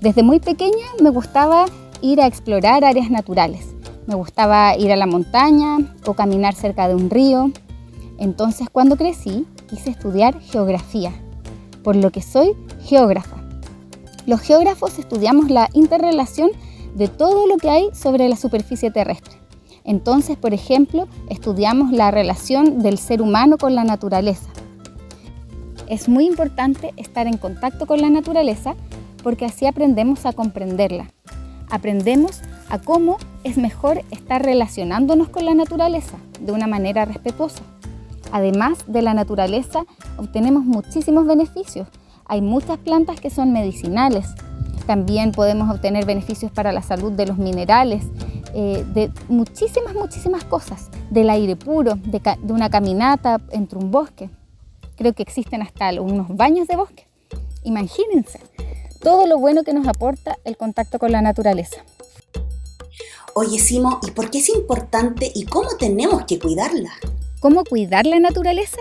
Desde 0.00 0.24
muy 0.24 0.40
pequeña 0.40 0.86
me 1.00 1.10
gustaba 1.10 1.66
ir 2.02 2.20
a 2.20 2.26
explorar 2.26 2.84
áreas 2.84 3.12
naturales. 3.12 3.64
Me 4.08 4.16
gustaba 4.16 4.76
ir 4.76 4.90
a 4.90 4.96
la 4.96 5.06
montaña 5.06 5.76
o 6.04 6.14
caminar 6.14 6.56
cerca 6.56 6.88
de 6.88 6.96
un 6.96 7.10
río. 7.10 7.52
Entonces 8.18 8.66
cuando 8.72 8.96
crecí 8.96 9.46
quise 9.68 9.90
estudiar 9.90 10.40
geografía, 10.40 11.12
por 11.84 11.96
lo 11.96 12.10
que 12.10 12.22
soy 12.22 12.56
geógrafa. 12.82 13.36
Los 14.26 14.40
geógrafos 14.40 14.98
estudiamos 14.98 15.50
la 15.50 15.68
interrelación 15.72 16.50
de 16.94 17.08
todo 17.08 17.46
lo 17.46 17.56
que 17.56 17.70
hay 17.70 17.88
sobre 17.94 18.28
la 18.28 18.36
superficie 18.36 18.90
terrestre. 18.90 19.38
Entonces, 19.84 20.36
por 20.36 20.52
ejemplo, 20.52 21.08
estudiamos 21.30 21.92
la 21.92 22.10
relación 22.10 22.82
del 22.82 22.98
ser 22.98 23.22
humano 23.22 23.56
con 23.56 23.74
la 23.74 23.84
naturaleza. 23.84 24.48
Es 25.88 26.08
muy 26.08 26.26
importante 26.26 26.92
estar 26.96 27.26
en 27.26 27.38
contacto 27.38 27.86
con 27.86 28.02
la 28.02 28.10
naturaleza 28.10 28.74
porque 29.22 29.46
así 29.46 29.66
aprendemos 29.66 30.26
a 30.26 30.34
comprenderla. 30.34 31.10
Aprendemos 31.70 32.42
a 32.68 32.78
cómo 32.78 33.16
es 33.44 33.56
mejor 33.56 34.02
estar 34.10 34.44
relacionándonos 34.44 35.30
con 35.30 35.46
la 35.46 35.54
naturaleza 35.54 36.18
de 36.40 36.52
una 36.52 36.66
manera 36.66 37.04
respetuosa. 37.06 37.62
Además 38.32 38.78
de 38.86 39.02
la 39.02 39.14
naturaleza, 39.14 39.84
obtenemos 40.16 40.64
muchísimos 40.64 41.26
beneficios. 41.26 41.88
Hay 42.26 42.42
muchas 42.42 42.78
plantas 42.78 43.20
que 43.20 43.30
son 43.30 43.52
medicinales. 43.52 44.26
También 44.86 45.32
podemos 45.32 45.70
obtener 45.74 46.04
beneficios 46.04 46.50
para 46.50 46.72
la 46.72 46.82
salud 46.82 47.12
de 47.12 47.26
los 47.26 47.38
minerales, 47.38 48.04
eh, 48.54 48.84
de 48.94 49.10
muchísimas, 49.28 49.94
muchísimas 49.94 50.44
cosas, 50.44 50.90
del 51.10 51.30
aire 51.30 51.56
puro, 51.56 51.94
de, 51.94 52.20
de 52.42 52.52
una 52.52 52.70
caminata 52.70 53.40
entre 53.50 53.78
un 53.78 53.90
bosque. 53.90 54.30
Creo 54.96 55.12
que 55.12 55.22
existen 55.22 55.62
hasta 55.62 55.90
unos 56.00 56.28
baños 56.36 56.66
de 56.68 56.76
bosque. 56.76 57.06
Imagínense 57.64 58.40
todo 59.00 59.26
lo 59.26 59.38
bueno 59.38 59.62
que 59.62 59.72
nos 59.72 59.86
aporta 59.86 60.38
el 60.44 60.56
contacto 60.56 60.98
con 60.98 61.12
la 61.12 61.22
naturaleza. 61.22 61.82
Oye, 63.34 63.58
Simo, 63.58 64.00
¿y 64.06 64.10
por 64.10 64.30
qué 64.30 64.38
es 64.38 64.48
importante 64.48 65.30
y 65.32 65.44
cómo 65.44 65.68
tenemos 65.78 66.24
que 66.24 66.38
cuidarla? 66.38 66.90
¿Cómo 67.40 67.62
cuidar 67.62 68.04
la 68.04 68.18
naturaleza? 68.18 68.78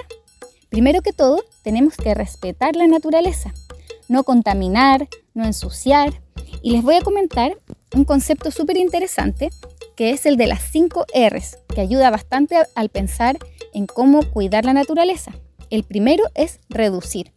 Primero 0.70 1.04
que 1.04 1.14
todo, 1.14 1.44
tenemos 1.62 1.96
que 1.96 2.16
respetar 2.16 2.76
la 2.76 2.88
naturaleza, 2.88 3.54
no 4.08 4.24
contaminar, 4.24 5.08
no 5.36 5.46
ensuciar. 5.46 6.22
Y 6.64 6.72
les 6.72 6.82
voy 6.82 6.96
a 6.96 7.02
comentar 7.02 7.56
un 7.94 8.04
concepto 8.04 8.50
súper 8.50 8.78
interesante 8.78 9.52
que 9.96 10.10
es 10.10 10.26
el 10.26 10.38
de 10.38 10.48
las 10.48 10.62
5 10.72 11.06
Rs, 11.30 11.60
que 11.74 11.82
ayuda 11.82 12.10
bastante 12.10 12.56
al 12.74 12.90
pensar 12.90 13.38
en 13.74 13.86
cómo 13.86 14.22
cuidar 14.24 14.66
la 14.66 14.74
naturaleza. 14.74 15.34
El 15.70 15.84
primero 15.84 16.24
es 16.34 16.60
reducir. 16.70 17.34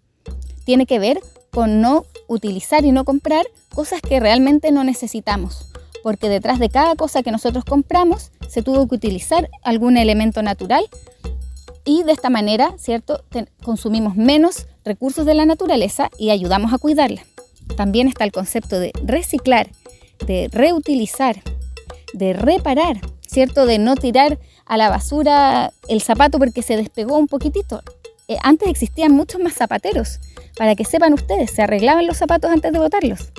Tiene 0.64 0.87
que 0.87 0.99
ver 0.99 1.21
con 1.51 1.83
no 1.83 2.07
utilizar 2.29 2.85
y 2.87 2.93
no 2.93 3.05
comprar 3.05 3.47
cosas 3.75 4.01
que 4.01 4.21
realmente 4.21 4.73
no 4.73 4.85
necesitamos, 4.85 5.66
porque 6.03 6.31
detrás 6.31 6.59
de 6.59 6.71
cada 6.71 6.97
cosa 6.97 7.23
que 7.23 7.31
nosotros 7.31 7.64
compramos 7.64 8.31
se 8.51 8.63
tuvo 8.63 8.89
que 8.89 8.97
utilizar 8.97 9.49
algún 9.63 9.97
elemento 9.97 10.43
natural 10.43 10.85
y 11.85 12.03
de 12.03 12.13
esta 12.13 12.31
manera, 12.31 12.75
¿cierto? 12.79 13.23
Consumimos 13.63 14.17
menos 14.17 14.67
recursos 14.85 15.25
de 15.25 15.35
la 15.35 15.47
naturaleza 15.47 16.11
y 16.19 16.31
ayudamos 16.31 16.73
a 16.73 16.79
cuidarla. 16.79 17.23
También 17.77 18.09
está 18.09 18.25
el 18.25 18.33
concepto 18.33 18.81
de 18.81 18.93
reciclar, 19.05 19.71
de 20.27 20.49
reutilizar, 20.51 21.41
de 22.13 22.33
reparar, 22.33 23.01
¿cierto? 23.21 23.67
De 23.67 23.79
no 23.79 23.95
tirar 23.95 24.39
a 24.67 24.77
la 24.77 24.91
basura 24.91 25.73
el 25.89 26.03
zapato 26.03 26.39
porque 26.39 26.63
se 26.63 26.77
despegó 26.77 27.19
un 27.19 27.29
poquitito. 27.29 27.83
Eh, 28.27 28.37
antes 28.43 28.69
existían 28.69 29.13
muchos 29.13 29.41
más 29.41 29.55
zapateros. 29.55 30.19
Para 30.57 30.75
que 30.75 30.85
sepan 30.85 31.13
ustedes, 31.13 31.53
se 31.53 31.63
arreglaban 31.63 32.07
los 32.07 32.17
zapatos 32.17 32.51
antes 32.51 32.73
de 32.73 32.79
botarlos. 32.81 33.33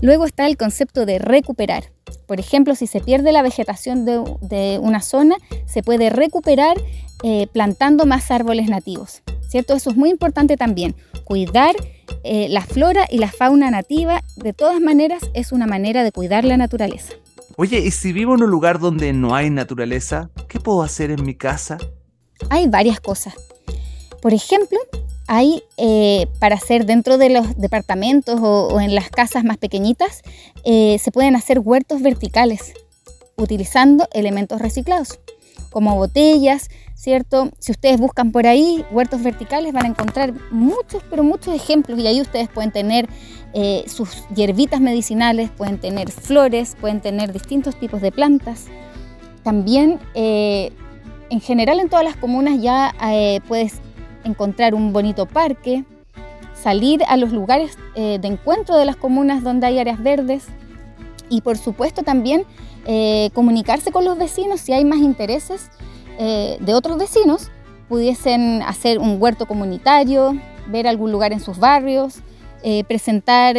Luego 0.00 0.24
está 0.24 0.46
el 0.46 0.56
concepto 0.56 1.06
de 1.06 1.18
recuperar. 1.18 1.92
Por 2.26 2.40
ejemplo, 2.40 2.74
si 2.74 2.86
se 2.86 3.00
pierde 3.00 3.32
la 3.32 3.42
vegetación 3.42 4.04
de, 4.04 4.22
de 4.40 4.78
una 4.80 5.00
zona, 5.00 5.36
se 5.66 5.82
puede 5.82 6.10
recuperar 6.10 6.76
eh, 7.22 7.46
plantando 7.52 8.04
más 8.04 8.30
árboles 8.30 8.68
nativos. 8.68 9.22
¿Cierto? 9.48 9.74
Eso 9.74 9.90
es 9.90 9.96
muy 9.96 10.10
importante 10.10 10.56
también. 10.56 10.94
Cuidar 11.24 11.76
eh, 12.24 12.48
la 12.48 12.62
flora 12.62 13.06
y 13.10 13.18
la 13.18 13.30
fauna 13.30 13.70
nativa, 13.70 14.22
de 14.36 14.52
todas 14.52 14.80
maneras, 14.80 15.22
es 15.34 15.52
una 15.52 15.66
manera 15.66 16.04
de 16.04 16.12
cuidar 16.12 16.44
la 16.44 16.56
naturaleza. 16.56 17.12
Oye, 17.56 17.80
¿y 17.80 17.90
si 17.90 18.12
vivo 18.12 18.34
en 18.34 18.42
un 18.42 18.50
lugar 18.50 18.78
donde 18.78 19.12
no 19.12 19.34
hay 19.34 19.50
naturaleza, 19.50 20.30
qué 20.48 20.58
puedo 20.58 20.82
hacer 20.82 21.10
en 21.10 21.24
mi 21.24 21.34
casa? 21.34 21.76
Hay 22.48 22.66
varias 22.68 23.00
cosas. 23.00 23.34
Por 24.22 24.32
ejemplo, 24.32 24.78
hay 25.34 25.62
eh, 25.78 26.26
para 26.40 26.56
hacer 26.56 26.84
dentro 26.84 27.16
de 27.16 27.30
los 27.30 27.56
departamentos 27.56 28.38
o, 28.42 28.78
en 28.82 28.94
las 28.94 29.08
casas 29.08 29.44
más 29.44 29.56
pequeñitas, 29.56 30.20
eh, 30.62 30.98
se 30.98 31.10
pueden 31.10 31.36
hacer 31.36 31.58
huertos 31.58 32.02
verticales 32.02 32.74
utilizando 33.36 34.06
elementos 34.12 34.60
reciclados, 34.60 35.20
como 35.70 35.96
botellas, 35.96 36.68
¿cierto? 36.94 37.50
Si 37.60 37.72
ustedes 37.72 37.98
buscan 37.98 38.30
por 38.30 38.46
ahí 38.46 38.84
huertos 38.90 39.22
verticales 39.22 39.72
van 39.72 39.86
a 39.86 39.88
encontrar 39.88 40.34
muchos, 40.50 41.02
pero 41.08 41.22
muchos 41.22 41.54
ejemplos 41.54 41.98
y 41.98 42.06
ahí 42.06 42.20
ustedes 42.20 42.50
pueden 42.50 42.70
tener 42.70 43.08
eh, 43.54 43.84
sus 43.86 44.28
hierbitas 44.36 44.82
medicinales, 44.82 45.48
pueden 45.48 45.80
tener 45.80 46.10
flores, 46.10 46.76
pueden 46.78 47.00
tener 47.00 47.32
distintos 47.32 47.80
tipos 47.80 48.02
de 48.02 48.12
plantas. 48.12 48.66
También, 49.42 49.98
en 50.14 51.40
general 51.40 51.80
en 51.80 51.88
todas 51.88 52.04
las 52.04 52.16
comunas 52.16 52.60
ya 52.60 52.94
puedes 53.48 53.80
encontrar 54.24 54.74
un 54.74 54.92
bonito 54.92 55.26
parque, 55.26 55.84
salir 56.54 57.02
a 57.08 57.16
los 57.16 57.32
lugares 57.32 57.76
eh, 57.94 58.18
de 58.20 58.28
encuentro 58.28 58.76
de 58.76 58.84
las 58.84 58.96
comunas 58.96 59.42
donde 59.42 59.66
hay 59.66 59.78
áreas 59.78 60.02
verdes 60.02 60.46
y 61.28 61.40
por 61.40 61.58
supuesto 61.58 62.02
también 62.02 62.44
eh, 62.86 63.30
comunicarse 63.34 63.90
con 63.90 64.04
los 64.04 64.16
vecinos 64.18 64.60
si 64.60 64.72
hay 64.72 64.84
más 64.84 64.98
intereses 64.98 65.70
eh, 66.18 66.58
de 66.60 66.74
otros 66.74 66.98
vecinos, 66.98 67.50
pudiesen 67.88 68.62
hacer 68.62 68.98
un 68.98 69.20
huerto 69.20 69.46
comunitario, 69.46 70.36
ver 70.68 70.86
algún 70.86 71.10
lugar 71.10 71.32
en 71.32 71.40
sus 71.40 71.58
barrios, 71.58 72.20
presentar 72.86 73.56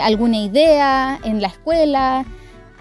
alguna 0.00 0.36
idea 0.36 1.18
en 1.24 1.42
la 1.42 1.48
escuela, 1.48 2.24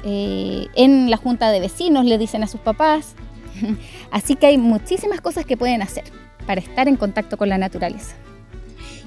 en 0.03 1.09
la 1.09 1.17
junta 1.17 1.49
de 1.49 1.59
vecinos, 1.59 2.05
le 2.05 2.19
dicen 2.19 2.43
a 2.43 2.47
sus 2.47 2.61
papás. 2.61 3.15
Así 4.11 4.35
que 4.35 4.45
hay 4.45 4.59
muchísimas 4.59 5.19
cosas 5.19 5.45
que 5.45 5.57
pueden 5.57 5.81
hacer 5.81 6.03
para 6.45 6.61
estar 6.61 6.87
en 6.87 6.97
contacto 6.97 7.37
con 7.37 7.49
la 7.49 7.57
naturaleza. 7.57 8.15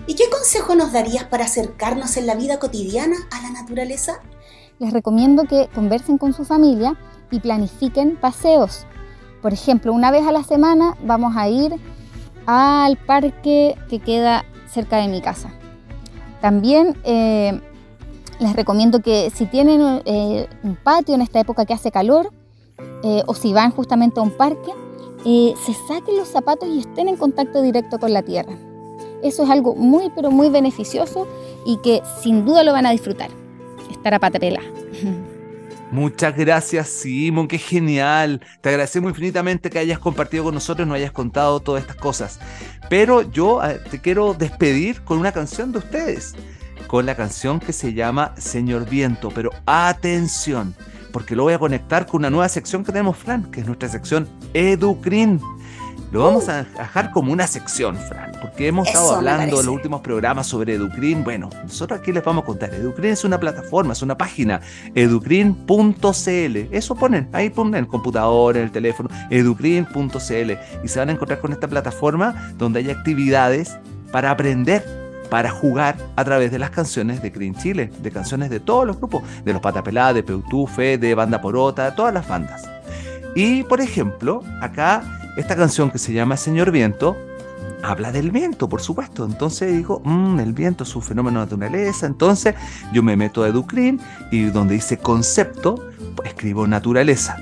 ¿Y 0.06 0.14
qué 0.14 0.24
consejo 0.30 0.74
nos 0.74 0.92
darías 0.92 1.24
para 1.24 1.44
acercarnos 1.44 2.16
en 2.16 2.26
la 2.26 2.36
vida 2.36 2.58
cotidiana 2.58 3.16
a 3.30 3.42
la 3.42 3.50
naturaleza? 3.50 4.20
Les 4.78 4.92
recomiendo 4.92 5.44
que 5.44 5.68
conversen 5.74 6.18
con 6.18 6.32
su 6.32 6.44
familia 6.44 6.96
y 7.30 7.40
planifiquen 7.40 8.16
paseos. 8.16 8.86
Por 9.42 9.52
ejemplo, 9.52 9.92
una 9.92 10.10
vez 10.10 10.26
a 10.26 10.32
la 10.32 10.44
semana 10.44 10.96
vamos 11.04 11.36
a 11.36 11.48
ir 11.48 11.74
al 12.46 12.96
parque 12.96 13.76
que 13.88 13.98
queda 13.98 14.44
cerca 14.68 14.98
de 14.98 15.08
mi 15.08 15.20
casa. 15.20 15.50
También 16.40 16.96
eh, 17.04 17.60
les 18.38 18.54
recomiendo 18.54 19.00
que 19.00 19.30
si 19.34 19.46
tienen 19.46 20.02
eh, 20.04 20.48
un 20.62 20.76
patio 20.76 21.14
en 21.14 21.22
esta 21.22 21.40
época 21.40 21.64
que 21.64 21.74
hace 21.74 21.90
calor 21.90 22.30
eh, 23.02 23.22
o 23.26 23.34
si 23.34 23.52
van 23.52 23.70
justamente 23.70 24.20
a 24.20 24.22
un 24.22 24.30
parque, 24.30 24.70
se 25.64 25.74
saquen 25.88 26.16
los 26.16 26.28
zapatos 26.28 26.68
y 26.68 26.80
estén 26.80 27.08
en 27.08 27.16
contacto 27.16 27.62
directo 27.62 27.98
con 27.98 28.12
la 28.12 28.22
tierra. 28.22 28.52
Eso 29.22 29.42
es 29.42 29.50
algo 29.50 29.74
muy, 29.74 30.10
pero 30.14 30.30
muy 30.30 30.50
beneficioso 30.50 31.26
y 31.64 31.78
que 31.78 32.02
sin 32.22 32.44
duda 32.44 32.62
lo 32.62 32.72
van 32.72 32.86
a 32.86 32.92
disfrutar. 32.92 33.30
Estar 33.90 34.14
a 34.14 34.20
pata 34.20 34.38
pelada. 34.38 34.66
Muchas 35.90 36.36
gracias, 36.36 36.88
Simon, 36.88 37.46
qué 37.46 37.58
genial. 37.58 38.40
Te 38.60 38.68
agradecemos 38.68 39.10
infinitamente 39.10 39.70
que 39.70 39.78
hayas 39.78 40.00
compartido 40.00 40.44
con 40.44 40.54
nosotros 40.54 40.86
nos 40.86 40.96
hayas 40.96 41.12
contado 41.12 41.60
todas 41.60 41.82
estas 41.82 41.96
cosas. 41.96 42.40
Pero 42.88 43.22
yo 43.22 43.64
eh, 43.64 43.80
te 43.90 44.00
quiero 44.00 44.34
despedir 44.34 45.02
con 45.02 45.18
una 45.18 45.32
canción 45.32 45.72
de 45.72 45.78
ustedes, 45.78 46.34
con 46.86 47.06
la 47.06 47.14
canción 47.14 47.60
que 47.60 47.72
se 47.72 47.94
llama 47.94 48.34
Señor 48.36 48.88
Viento. 48.88 49.30
Pero 49.30 49.50
atención, 49.64 50.74
porque 51.16 51.34
lo 51.34 51.44
voy 51.44 51.54
a 51.54 51.58
conectar 51.58 52.04
con 52.04 52.18
una 52.18 52.28
nueva 52.28 52.46
sección 52.46 52.84
que 52.84 52.92
tenemos, 52.92 53.16
Fran, 53.16 53.50
que 53.50 53.60
es 53.60 53.66
nuestra 53.66 53.88
sección 53.88 54.28
Educrin. 54.52 55.40
Lo 56.12 56.24
vamos 56.24 56.46
a 56.50 56.64
dejar 56.64 57.10
como 57.10 57.32
una 57.32 57.46
sección, 57.46 57.96
Fran, 57.96 58.32
porque 58.42 58.68
hemos 58.68 58.86
estado 58.86 59.12
Eso 59.12 59.22
me 59.22 59.30
hablando 59.30 59.60
en 59.60 59.64
los 59.64 59.74
últimos 59.74 60.02
programas 60.02 60.46
sobre 60.46 60.74
Educrin. 60.74 61.24
Bueno, 61.24 61.48
nosotros 61.62 62.00
aquí 62.00 62.12
les 62.12 62.22
vamos 62.22 62.42
a 62.42 62.46
contar. 62.46 62.74
Educrin 62.74 63.12
es 63.12 63.24
una 63.24 63.40
plataforma, 63.40 63.94
es 63.94 64.02
una 64.02 64.18
página, 64.18 64.60
educrin.cl. 64.94 66.56
Eso 66.70 66.94
ponen, 66.94 67.30
ahí 67.32 67.48
ponen 67.48 67.76
en 67.76 67.84
el 67.84 67.86
computador, 67.86 68.58
en 68.58 68.64
el 68.64 68.70
teléfono, 68.70 69.08
educrin.cl. 69.30 70.50
Y 70.84 70.88
se 70.88 70.98
van 70.98 71.08
a 71.08 71.12
encontrar 71.12 71.40
con 71.40 71.50
esta 71.50 71.66
plataforma 71.66 72.52
donde 72.58 72.80
hay 72.80 72.90
actividades 72.90 73.78
para 74.12 74.30
aprender 74.30 75.05
para 75.30 75.50
jugar 75.50 75.96
a 76.16 76.24
través 76.24 76.50
de 76.50 76.58
las 76.58 76.70
canciones 76.70 77.22
de 77.22 77.30
Green 77.30 77.54
Chile, 77.54 77.90
de 78.02 78.10
canciones 78.10 78.50
de 78.50 78.60
todos 78.60 78.86
los 78.86 78.96
grupos, 78.98 79.22
de 79.44 79.52
los 79.52 79.62
Patapelá, 79.62 80.12
de 80.12 80.22
Peutufe, 80.22 80.98
de 80.98 81.14
Banda 81.14 81.40
Porota, 81.40 81.94
todas 81.94 82.14
las 82.14 82.26
bandas. 82.28 82.62
Y 83.34 83.62
por 83.64 83.80
ejemplo, 83.80 84.42
acá 84.60 85.02
esta 85.36 85.56
canción 85.56 85.90
que 85.90 85.98
se 85.98 86.12
llama 86.12 86.36
Señor 86.36 86.70
Viento 86.70 87.16
habla 87.82 88.10
del 88.10 88.30
viento, 88.30 88.68
por 88.68 88.80
supuesto. 88.80 89.24
Entonces 89.24 89.72
digo, 89.72 90.00
"Mm, 90.04 90.40
el 90.40 90.52
viento 90.52 90.84
es 90.84 90.96
un 90.96 91.02
fenómeno 91.02 91.40
de 91.40 91.46
naturaleza. 91.46 92.06
Entonces 92.06 92.54
yo 92.92 93.02
me 93.02 93.16
meto 93.16 93.42
a 93.42 93.48
Educrin 93.48 94.00
y 94.30 94.44
donde 94.44 94.74
dice 94.74 94.96
concepto, 94.96 95.90
escribo 96.24 96.66
naturaleza. 96.66 97.36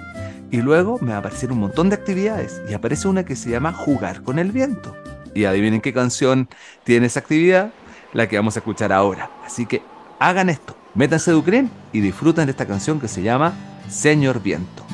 Y 0.50 0.58
luego 0.58 0.98
me 1.00 1.10
va 1.10 1.16
a 1.16 1.18
aparecer 1.18 1.50
un 1.50 1.60
montón 1.60 1.88
de 1.88 1.96
actividades 1.96 2.60
y 2.68 2.74
aparece 2.74 3.08
una 3.08 3.24
que 3.24 3.36
se 3.36 3.50
llama 3.50 3.72
jugar 3.72 4.22
con 4.22 4.38
el 4.38 4.52
viento. 4.52 4.94
Y 5.34 5.44
adivinen 5.44 5.80
qué 5.80 5.92
canción 5.92 6.48
tiene 6.84 7.06
esa 7.06 7.20
actividad, 7.20 7.72
la 8.12 8.28
que 8.28 8.36
vamos 8.36 8.56
a 8.56 8.60
escuchar 8.60 8.92
ahora. 8.92 9.30
Así 9.44 9.66
que 9.66 9.82
hagan 10.18 10.48
esto, 10.48 10.76
métanse 10.94 11.30
a 11.30 11.34
Educrin 11.34 11.70
y 11.92 12.00
disfruten 12.00 12.46
de 12.46 12.52
esta 12.52 12.66
canción 12.66 13.00
que 13.00 13.08
se 13.08 13.22
llama 13.22 13.52
Señor 13.88 14.42
Viento. 14.42 14.84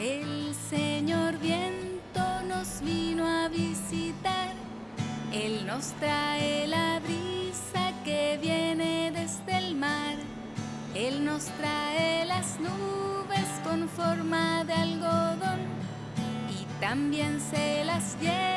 El 0.00 0.54
señor 0.70 1.38
viento 1.38 2.22
nos 2.48 2.80
vino 2.82 3.26
a 3.26 3.48
visitar. 3.48 4.52
Él 5.32 5.66
nos 5.66 5.92
trae 6.00 6.66
la 6.68 7.00
brisa 7.00 7.92
que 8.04 8.38
viene 8.40 9.10
desde 9.12 9.58
el 9.58 9.74
mar. 9.74 10.14
Él 10.94 11.24
nos 11.24 11.46
trae 11.46 12.24
las 12.26 12.60
nubes 12.60 13.48
con 13.64 13.88
forma 13.88 14.64
de 14.64 14.74
algodón 14.74 15.60
y 16.48 16.80
también 16.80 17.40
se 17.40 17.84
las 17.84 18.16
lleva 18.20 18.53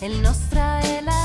Él 0.00 0.22
nos 0.22 0.38
trae 0.48 1.02
la 1.02 1.19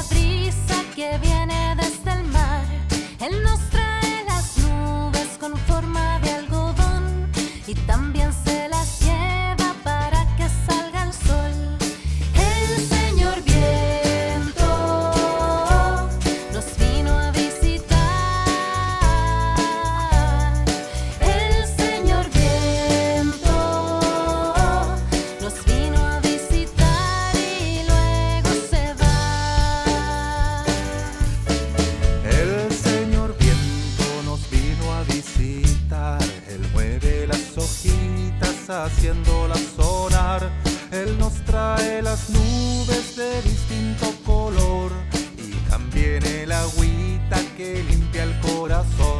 las 42.02 42.30
nubes 42.30 43.16
de 43.16 43.42
distinto 43.42 44.08
color 44.26 44.92
y 45.38 45.54
también 45.70 46.26
el 46.26 46.52
agüita 46.52 47.38
que 47.56 47.84
limpia 47.84 48.24
el 48.24 48.40
corazón. 48.42 49.15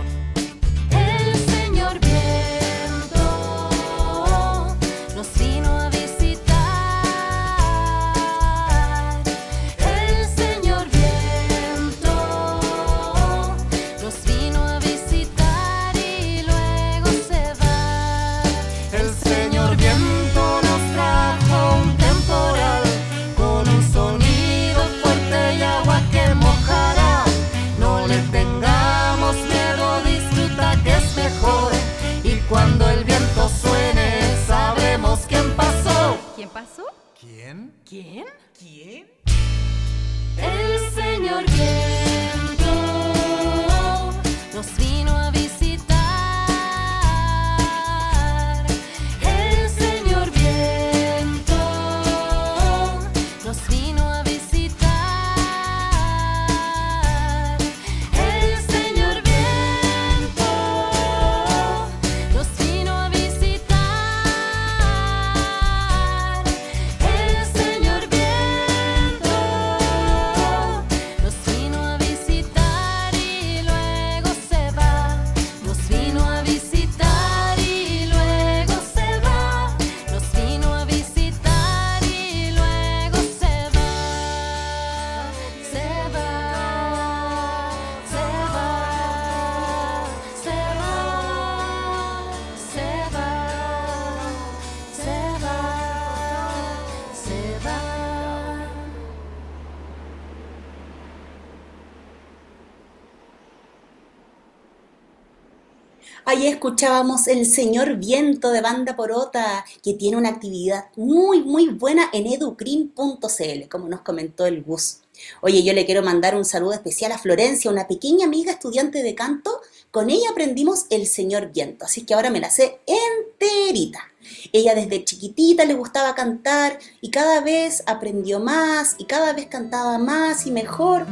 Escuchábamos 106.76 107.30
El 107.30 107.46
Señor 107.46 107.96
Viento 107.96 108.52
de 108.52 108.60
Banda 108.60 108.98
Porota, 108.98 109.64
que 109.82 109.94
tiene 109.94 110.18
una 110.18 110.28
actividad 110.28 110.88
muy, 110.98 111.42
muy 111.42 111.70
buena 111.70 112.10
en 112.12 112.28
educrin.cl, 112.28 113.70
como 113.72 113.88
nos 113.88 114.02
comentó 114.02 114.46
el 114.46 114.62
Gus. 114.62 114.98
Oye, 115.40 115.64
yo 115.64 115.72
le 115.72 115.86
quiero 115.86 116.04
mandar 116.04 116.36
un 116.36 116.44
saludo 116.44 116.74
especial 116.74 117.14
a 117.14 117.18
Florencia, 117.18 117.72
una 117.72 117.88
pequeña 117.88 118.26
amiga 118.26 118.52
estudiante 118.52 119.04
de 119.04 119.16
canto. 119.16 119.62
Con 119.90 120.10
ella 120.10 120.32
aprendimos 120.32 120.84
El 120.90 121.08
Señor 121.08 121.54
Viento, 121.54 121.86
así 121.86 122.02
que 122.02 122.14
ahora 122.14 122.30
me 122.30 122.42
la 122.42 122.50
sé 122.50 122.82
enterita. 122.86 124.12
Ella 124.52 124.76
desde 124.76 125.06
chiquitita 125.06 125.64
le 125.64 125.76
gustaba 125.76 126.14
cantar 126.14 126.78
y 127.00 127.10
cada 127.10 127.40
vez 127.40 127.84
aprendió 127.86 128.42
más 128.42 128.96
y 128.98 129.06
cada 129.06 129.32
vez 129.32 129.46
cantaba 129.46 129.98
más 129.98 130.46
y 130.46 130.52
mejor, 130.52 131.06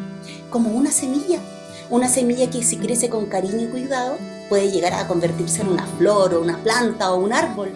como 0.50 0.72
una 0.72 0.92
semilla. 0.92 1.40
Una 1.94 2.08
semilla 2.08 2.50
que 2.50 2.64
si 2.64 2.78
crece 2.78 3.08
con 3.08 3.28
cariño 3.28 3.66
y 3.66 3.68
cuidado 3.68 4.18
puede 4.50 4.72
llegar 4.72 4.94
a 4.94 5.08
convertirse 5.08 5.62
en 5.62 5.68
una 5.68 5.86
flor 5.86 6.34
o 6.34 6.42
una 6.42 6.58
planta 6.64 7.14
o 7.14 7.20
un 7.20 7.32
árbol. 7.32 7.70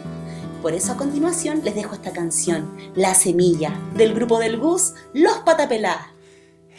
Por 0.63 0.73
eso 0.73 0.93
a 0.93 0.97
continuación 0.97 1.61
les 1.63 1.75
dejo 1.75 1.93
esta 1.93 2.13
canción, 2.13 2.75
La 2.95 3.13
Semilla, 3.13 3.79
del 3.93 4.15
grupo 4.15 4.39
del 4.39 4.57
Gus, 4.57 4.95
Los 5.13 5.37
Patapelá. 5.45 6.15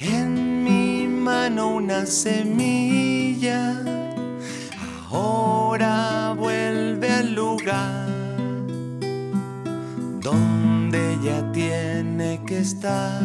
En 0.00 0.64
mi 0.64 1.06
mano 1.06 1.76
una 1.76 2.06
semilla, 2.06 3.84
ahora 5.08 6.34
vuelve 6.36 7.08
al 7.08 7.36
lugar 7.36 8.08
donde 10.20 11.14
ella 11.14 11.52
tiene 11.52 12.42
que 12.44 12.58
estar, 12.58 13.22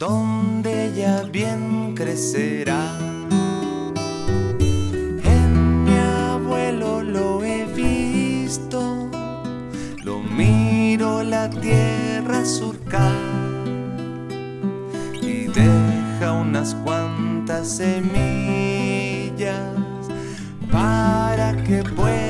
donde 0.00 0.86
ella 0.86 1.22
bien 1.30 1.94
crecerá. 1.94 2.96
En 5.36 5.84
mi 5.84 5.96
abuelo 6.32 7.02
lo 7.02 7.44
he 7.44 7.66
visto, 7.66 9.10
lo 10.02 10.20
miro 10.22 11.22
la 11.22 11.50
tierra 11.50 12.46
surcar 12.46 13.12
y 15.20 15.48
deja 15.48 16.32
unas 16.32 16.74
cuantas 16.76 17.68
semillas 17.68 18.16
para 20.72 21.62
que 21.64 21.82
puedan 21.82 22.29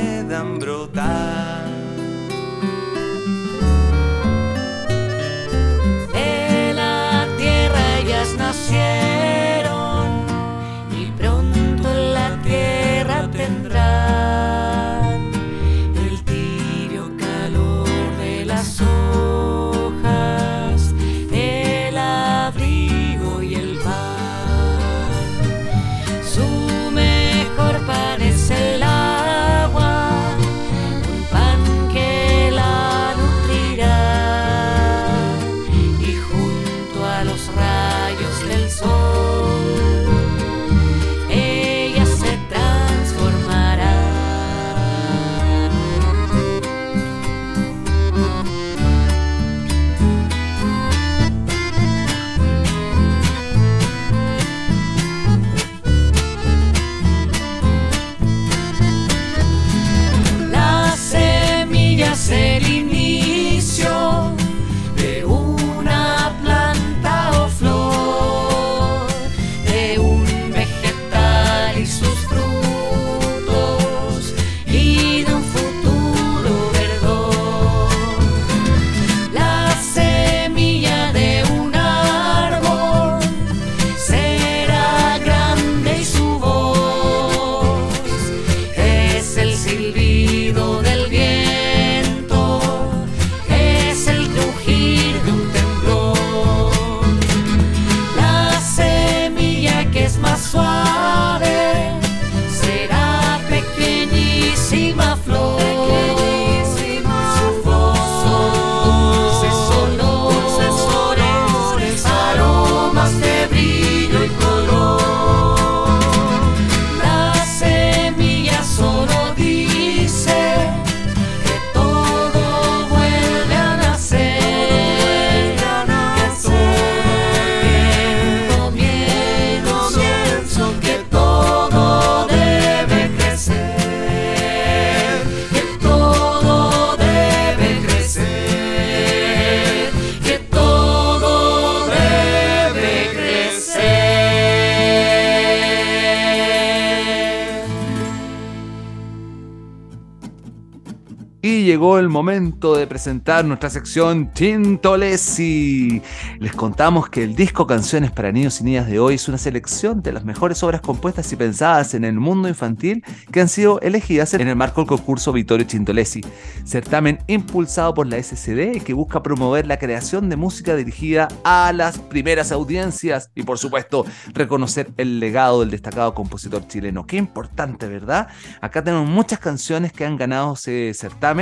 Llegó 151.50 151.98
el 151.98 152.08
momento 152.08 152.76
de 152.76 152.86
presentar 152.86 153.44
nuestra 153.44 153.70
sección 153.70 154.32
Tintolesi. 154.32 156.00
Les 156.38 156.52
contamos 156.52 157.08
que 157.08 157.24
el 157.24 157.34
disco 157.34 157.66
Canciones 157.66 158.12
para 158.12 158.30
Niños 158.30 158.60
y 158.60 158.64
Niñas 158.64 158.86
de 158.86 159.00
hoy 159.00 159.16
es 159.16 159.28
una 159.28 159.36
selección 159.36 160.00
de 160.00 160.12
las 160.12 160.24
mejores 160.24 160.62
obras 160.62 160.80
compuestas 160.80 161.32
y 161.32 161.36
pensadas 161.36 161.94
en 161.94 162.04
el 162.04 162.14
mundo 162.14 162.48
infantil 162.48 163.02
que 163.32 163.40
han 163.40 163.48
sido 163.48 163.80
elegidas 163.80 164.32
en 164.34 164.46
el 164.46 164.54
marco 164.54 164.80
del 164.80 164.88
concurso 164.88 165.32
Vittorio 165.32 165.66
Tintolesi, 165.66 166.20
certamen 166.64 167.18
impulsado 167.26 167.94
por 167.94 168.06
la 168.06 168.22
SCD 168.22 168.80
que 168.84 168.94
busca 168.94 169.20
promover 169.20 169.66
la 169.66 169.78
creación 169.78 170.28
de 170.28 170.36
música 170.36 170.76
dirigida 170.76 171.26
a 171.42 171.72
las 171.72 171.98
primeras 171.98 172.52
audiencias 172.52 173.30
y 173.34 173.42
por 173.42 173.58
supuesto 173.58 174.06
reconocer 174.34 174.92
el 174.96 175.18
legado 175.18 175.60
del 175.60 175.70
destacado 175.70 176.14
compositor 176.14 176.66
chileno. 176.68 177.06
Qué 177.06 177.16
importante, 177.16 177.88
¿verdad? 177.88 178.28
Acá 178.60 178.84
tenemos 178.84 179.08
muchas 179.08 179.40
canciones 179.40 179.92
que 179.92 180.04
han 180.04 180.16
ganado 180.16 180.54
ese 180.54 180.94
certamen 180.94 181.39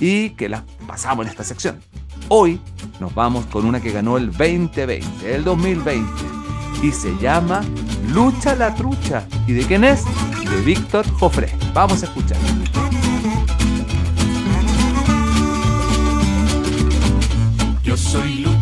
y 0.00 0.30
que 0.30 0.48
las 0.48 0.62
pasamos 0.86 1.26
en 1.26 1.30
esta 1.30 1.44
sección. 1.44 1.80
Hoy 2.28 2.60
nos 3.00 3.14
vamos 3.14 3.46
con 3.46 3.66
una 3.66 3.80
que 3.80 3.92
ganó 3.92 4.16
el 4.16 4.30
2020, 4.30 5.34
el 5.34 5.44
2020, 5.44 6.04
y 6.82 6.90
se 6.90 7.16
llama 7.18 7.62
Lucha 8.12 8.54
la 8.54 8.74
Trucha. 8.74 9.26
¿Y 9.46 9.52
de 9.52 9.64
quién 9.64 9.84
es? 9.84 10.04
De 10.48 10.60
Víctor 10.62 11.06
Jofré. 11.18 11.52
Vamos 11.72 12.02
a 12.02 12.06
escuchar. 12.06 12.38
Yo 17.82 17.96
soy 17.96 18.36
Lucha 18.36 18.53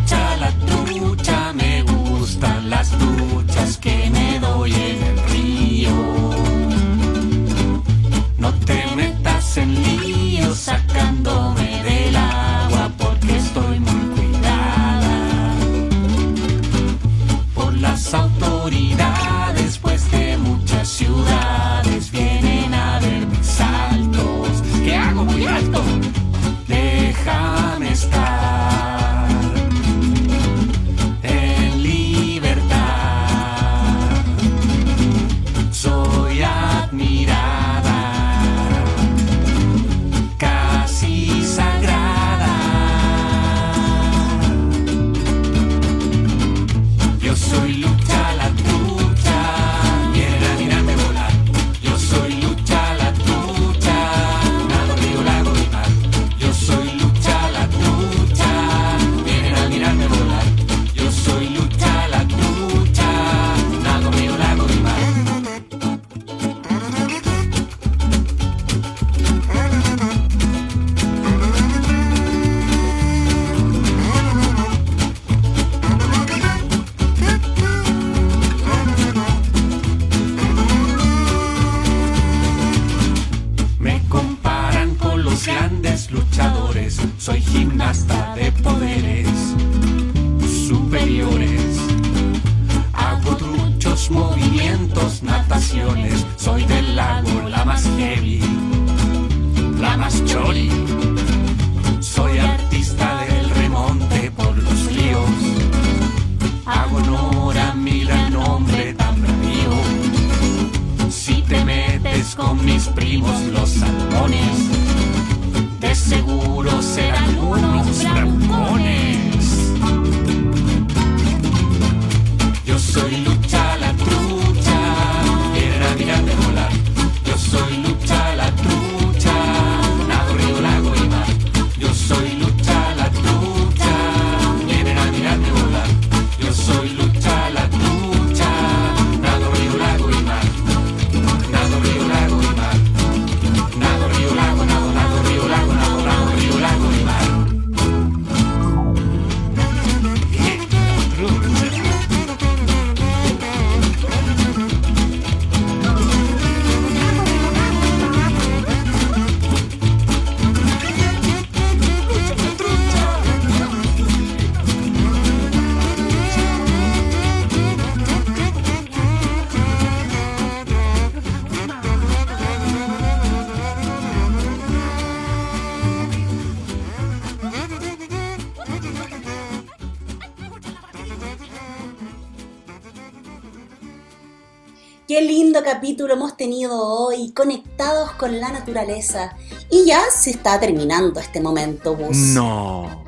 hoy, 186.71 187.31
conectados 187.31 188.11
con 188.11 188.39
la 188.39 188.51
naturaleza. 188.51 189.35
Y 189.69 189.85
ya 189.85 190.01
se 190.15 190.31
está 190.31 190.59
terminando 190.59 191.19
este 191.19 191.41
momento, 191.41 191.95
Bus. 191.95 192.17
No. 192.17 193.03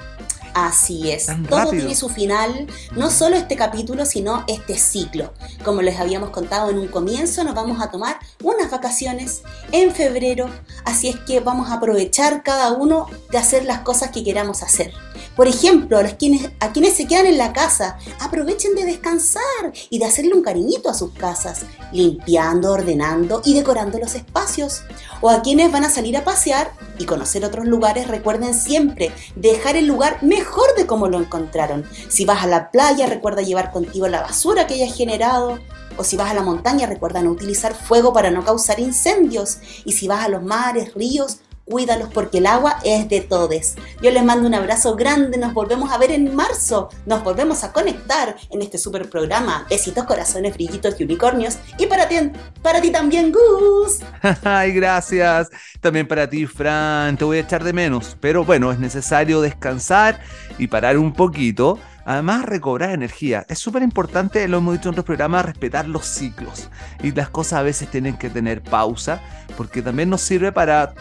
Así 0.56 1.12
es, 1.12 1.26
Tan 1.26 1.46
todo 1.46 1.60
rápido. 1.60 1.82
tiene 1.82 1.96
su 1.96 2.08
final, 2.08 2.68
no 2.96 3.12
solo 3.12 3.36
este 3.36 3.58
capítulo, 3.58 4.06
sino 4.06 4.46
este 4.48 4.78
ciclo. 4.78 5.34
Como 5.66 5.82
les 5.82 6.00
habíamos 6.00 6.30
contado 6.30 6.70
en 6.70 6.80
un 6.80 6.88
comienzo, 6.88 7.44
nos 7.44 7.56
vamos 7.56 7.82
a 7.82 7.92
tomar 7.92 8.20
unas 8.42 8.72
vacaciones 8.72 9.42
en 9.74 9.94
febrero, 9.94 10.50
así 10.86 11.10
es 11.10 11.18
que 11.18 11.42
vamos 11.42 11.70
a 11.70 11.74
aprovechar 11.74 12.42
cada 12.42 12.72
uno 12.72 13.08
de 13.32 13.38
hacer 13.38 13.66
las 13.66 13.80
cosas 13.80 14.12
que 14.12 14.24
queramos 14.24 14.64
hacer. 14.64 14.94
Por 15.36 15.50
ejemplo, 15.50 15.98
a, 15.98 16.04
los 16.04 16.14
quienes, 16.14 16.50
a 16.62 16.72
quienes 16.72 16.94
se 16.94 17.06
quedan 17.06 17.26
en 17.26 17.38
la 17.38 17.52
casa, 17.52 17.98
aprovechen 18.22 18.76
de 18.76 18.86
descansar 18.86 19.44
y 19.90 20.00
de 20.00 20.06
hacerle 20.06 20.34
un 20.34 20.42
cariñito 20.42 20.90
a 20.90 20.94
sus 20.94 21.12
casas, 21.12 21.66
limpiando, 21.92 22.72
ordenando 22.72 23.42
y 23.44 23.56
decorando 23.56 24.00
los 24.00 24.16
espacios. 24.16 24.84
O 25.20 25.30
a 25.30 25.42
quienes 25.42 25.70
van 25.70 25.84
a 25.84 25.90
salir 25.90 26.16
a 26.16 26.24
pasear 26.24 26.72
y 26.98 27.06
conocer 27.06 27.46
otros 27.46 27.66
lugares, 27.66 28.08
recuerden 28.08 28.54
siempre 28.54 29.12
dejar 29.36 29.76
el 29.76 29.88
lugar 29.88 30.22
mejor 30.24 30.76
de 30.78 30.86
como 30.86 31.08
lo 31.08 31.20
encontraron. 31.20 31.86
Si 32.10 32.26
vas 32.26 32.44
a 32.44 32.48
la 32.48 32.72
playa, 32.72 33.08
recuerda 33.08 33.42
llevar 33.42 33.72
contigo 33.72 34.08
la 34.08 34.22
basura 34.22 34.68
que 34.68 34.76
hayas 34.76 34.96
generado. 34.96 35.60
O 35.98 36.04
si 36.04 36.18
vas 36.18 36.30
a 36.30 36.34
la 36.34 36.42
montaña, 36.42 36.88
recuerda 36.88 37.22
no 37.22 37.32
utilizar 37.32 37.74
fuego 37.74 38.12
para 38.12 38.30
no 38.30 38.44
causar 38.44 38.80
incendios. 38.80 39.58
Y 39.86 39.94
si 39.94 40.08
vas 40.08 40.26
a 40.26 40.30
los 40.30 40.44
mares, 40.44 40.94
ríos, 40.94 41.40
cuídalos 41.66 42.10
porque 42.14 42.38
el 42.38 42.46
agua 42.46 42.78
es 42.84 43.10
de 43.10 43.22
todos. 43.22 43.76
Yo 44.02 44.12
les 44.12 44.24
mando 44.24 44.48
un 44.48 44.54
abrazo 44.54 44.96
grande, 44.96 45.38
nos 45.38 45.54
volvemos 45.54 45.92
a 45.92 45.98
ver 45.98 46.12
en 46.12 46.36
marzo, 46.36 46.90
nos 47.06 47.24
volvemos 47.24 47.64
a 47.64 47.72
conectar 47.72 48.36
en 48.50 48.62
este 48.62 48.78
super 48.78 49.10
programa. 49.10 49.66
Besitos, 49.70 50.06
corazones, 50.06 50.54
brillitos 50.54 51.00
y 51.00 51.04
unicornios. 51.04 51.58
Y 51.78 51.86
para 51.88 52.08
ti, 52.08 52.16
para 52.62 52.82
ti 52.82 52.92
también, 52.92 53.32
Gus. 53.32 54.00
Ay, 54.44 54.72
gracias. 54.74 55.50
También 55.82 56.08
para 56.08 56.30
ti, 56.30 56.46
Fran. 56.46 57.18
Te 57.18 57.26
voy 57.26 57.38
a 57.38 57.42
echar 57.42 57.64
de 57.64 57.74
menos. 57.74 58.16
Pero 58.20 58.44
bueno, 58.46 58.72
es 58.72 58.80
necesario 58.80 59.42
descansar 59.42 60.20
y 60.58 60.68
parar 60.68 60.98
un 60.98 61.14
poquito. 61.14 61.80
Además, 62.06 62.46
recobrar 62.46 62.92
energía. 62.92 63.46
Es 63.50 63.60
súper 63.60 63.82
importante, 63.82 64.48
lo 64.48 64.60
hemos 64.60 64.76
dicho 64.76 64.90
en 64.90 64.94
otros 64.94 65.06
programas, 65.06 65.44
respetar 65.44 65.88
los 65.88 66.06
ciclos. 66.06 66.70
Y 67.02 67.12
las 67.12 67.30
cosas 67.30 67.60
a 67.60 67.64
veces 67.64 67.90
tienen 67.90 68.18
que 68.18 68.30
tener 68.30 68.62
pausa, 68.62 69.22
porque 69.58 69.82
también 69.82 70.10
nos 70.10 70.22
sirve 70.22 70.52
para 70.52 70.94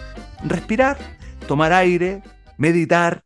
respirar, 0.43 0.97
tomar 1.47 1.73
aire, 1.75 2.23
meditar, 2.57 3.23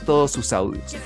todos, 0.00 0.30
sus 0.30 0.52
audios. 0.52 0.96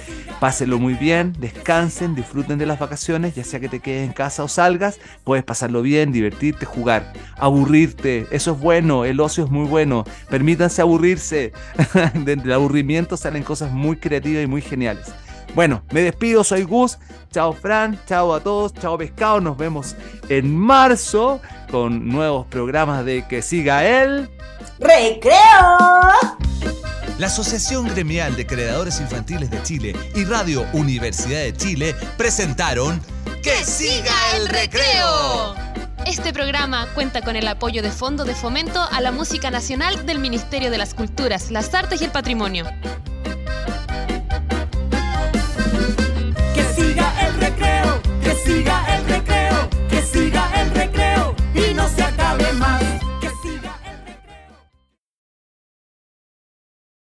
Pásenlo 0.41 0.79
muy 0.79 0.95
bien, 0.95 1.35
descansen, 1.39 2.15
disfruten 2.15 2.59
de 2.59 2.67
las 2.67 2.79
vacaciones, 2.79 3.35
ya 3.35 3.43
sea 3.43 3.59
que 3.59 3.69
te 3.69 3.81
quedes 3.81 4.07
en 4.07 4.13
casa 4.13 4.45
o 4.45 4.49
salgas, 4.49 4.99
puedes 5.25 5.45
pasarlo 5.45 5.83
bien, 5.83 6.13
divertirte, 6.13 6.67
jugar, 6.67 7.13
aburrirte, 7.39 8.27
eso 8.31 8.53
es 8.53 8.61
bueno, 8.61 9.05
el 9.05 9.19
ocio 9.21 9.45
es 9.45 9.51
muy 9.51 9.67
bueno, 9.67 10.05
permítanse 10.29 10.83
aburrirse, 10.83 11.53
del 12.15 12.53
aburrimiento 12.53 13.17
salen 13.17 13.43
cosas 13.43 13.73
muy 13.73 13.97
creativas 13.97 14.45
y 14.45 14.47
muy 14.47 14.61
geniales. 14.61 15.07
Bueno, 15.57 15.83
me 15.91 16.03
despido, 16.03 16.45
soy 16.45 16.65
Gus, 16.65 16.99
chao 17.33 17.55
Fran, 17.55 17.99
chao 18.07 18.35
a 18.35 18.41
todos, 18.41 18.75
chao 18.75 18.99
pescado, 18.99 19.41
nos 19.41 19.57
vemos 19.57 19.97
en 20.29 20.55
marzo 20.55 21.41
con 21.71 22.11
nuevos 22.11 22.47
programas 22.49 23.07
de 23.07 23.27
Que 23.27 23.41
Siga 23.41 23.83
Él. 23.83 24.29
¡Recreo! 24.79 25.79
La 27.19 27.29
Asociación 27.29 27.89
Gremial 27.89 28.37
de 28.37 28.47
Creadores 28.47 29.01
Infantiles 29.01 29.51
de 29.51 29.63
Chile 29.63 29.97
y 30.15 30.27
Radio 30.27 30.67
Universidad 30.75 31.41
de 31.41 31.55
Chile 31.55 31.97
presentaron 32.19 33.01
¡Que 33.43 33.65
siga 33.65 34.13
el 34.37 34.49
recreo! 34.49 35.55
Este 36.05 36.35
programa 36.35 36.87
cuenta 36.95 37.23
con 37.23 37.35
el 37.35 37.49
apoyo 37.49 37.81
de 37.81 37.91
Fondo 37.91 38.25
de 38.25 38.35
Fomento 38.35 38.83
a 38.93 39.01
la 39.01 39.11
Música 39.11 39.51
Nacional 39.51 40.05
del 40.05 40.19
Ministerio 40.19 40.71
de 40.71 40.77
las 40.77 40.93
Culturas, 40.93 41.51
las 41.51 41.73
Artes 41.73 42.03
y 42.03 42.05
el 42.05 42.11
Patrimonio. 42.11 42.67
Que 47.39 48.35
siga 48.45 48.97
el 48.97 49.09
recreo. 49.09 49.36